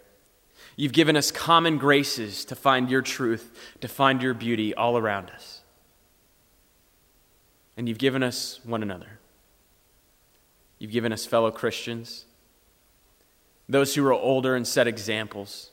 You've 0.76 0.94
given 0.94 1.16
us 1.16 1.30
common 1.30 1.78
graces 1.78 2.46
to 2.46 2.56
find 2.56 2.90
your 2.90 3.02
truth, 3.02 3.56
to 3.82 3.88
find 3.88 4.22
your 4.24 4.34
beauty 4.34 4.74
all 4.74 4.98
around 4.98 5.30
us. 5.30 5.62
And 7.78 7.88
you've 7.88 7.98
given 7.98 8.24
us 8.24 8.60
one 8.64 8.82
another. 8.82 9.20
You've 10.80 10.92
given 10.92 11.14
us 11.14 11.26
fellow 11.26 11.52
Christians 11.52 12.26
those 13.68 13.96
who 13.96 14.06
are 14.06 14.14
older 14.14 14.56
and 14.56 14.68
set 14.68 14.88
examples, 14.88 15.72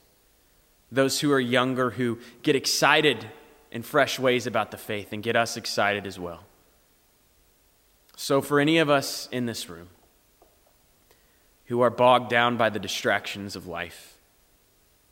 those 0.90 1.20
who 1.20 1.30
are 1.32 1.40
younger 1.40 1.90
who 1.90 2.18
get 2.42 2.56
excited 2.56 3.26
in 3.70 3.82
fresh 3.82 4.18
ways 4.18 4.46
about 4.46 4.70
the 4.70 4.76
faith 4.76 5.12
and 5.12 5.22
get 5.22 5.36
us 5.36 5.56
excited 5.56 6.06
as 6.06 6.18
well. 6.18 6.44
So, 8.16 8.40
for 8.40 8.60
any 8.60 8.78
of 8.78 8.90
us 8.90 9.28
in 9.32 9.46
this 9.46 9.68
room 9.68 9.88
who 11.66 11.80
are 11.80 11.90
bogged 11.90 12.28
down 12.28 12.56
by 12.56 12.68
the 12.68 12.78
distractions 12.78 13.56
of 13.56 13.66
life, 13.66 14.14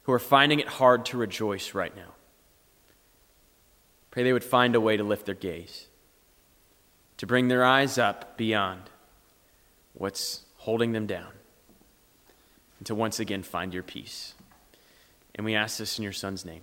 who 0.03 0.13
are 0.13 0.19
finding 0.19 0.61
it 0.61 0.69
hard 0.69 1.07
to 1.07 1.17
rejoice 1.17 1.75
right 1.75 1.95
now, 1.97 2.15
pray 4.11 4.23
they 4.23 4.33
would 4.33 4.45
find 4.45 4.75
a 4.75 4.81
way 4.81 4.97
to 4.97 5.05
lift 5.05 5.27
their 5.27 5.35
gaze, 5.35 5.87
to 7.17 7.27
bring 7.27 7.49
their 7.49 7.65
eyes 7.65 7.97
up 7.97 8.37
beyond 8.37 8.83
what's 9.95 10.43
holding 10.57 10.93
them 10.93 11.07
down 11.07 11.33
and 12.81 12.87
to 12.87 12.95
once 12.95 13.21
again 13.21 13.43
find 13.43 13.73
your 13.73 13.83
peace. 13.83 14.35
And 15.35 15.45
we 15.45 15.55
ask 15.55 15.79
this 15.79 15.99
in 15.99 16.03
your 16.03 16.15
Son's 16.15 16.45
name. 16.45 16.63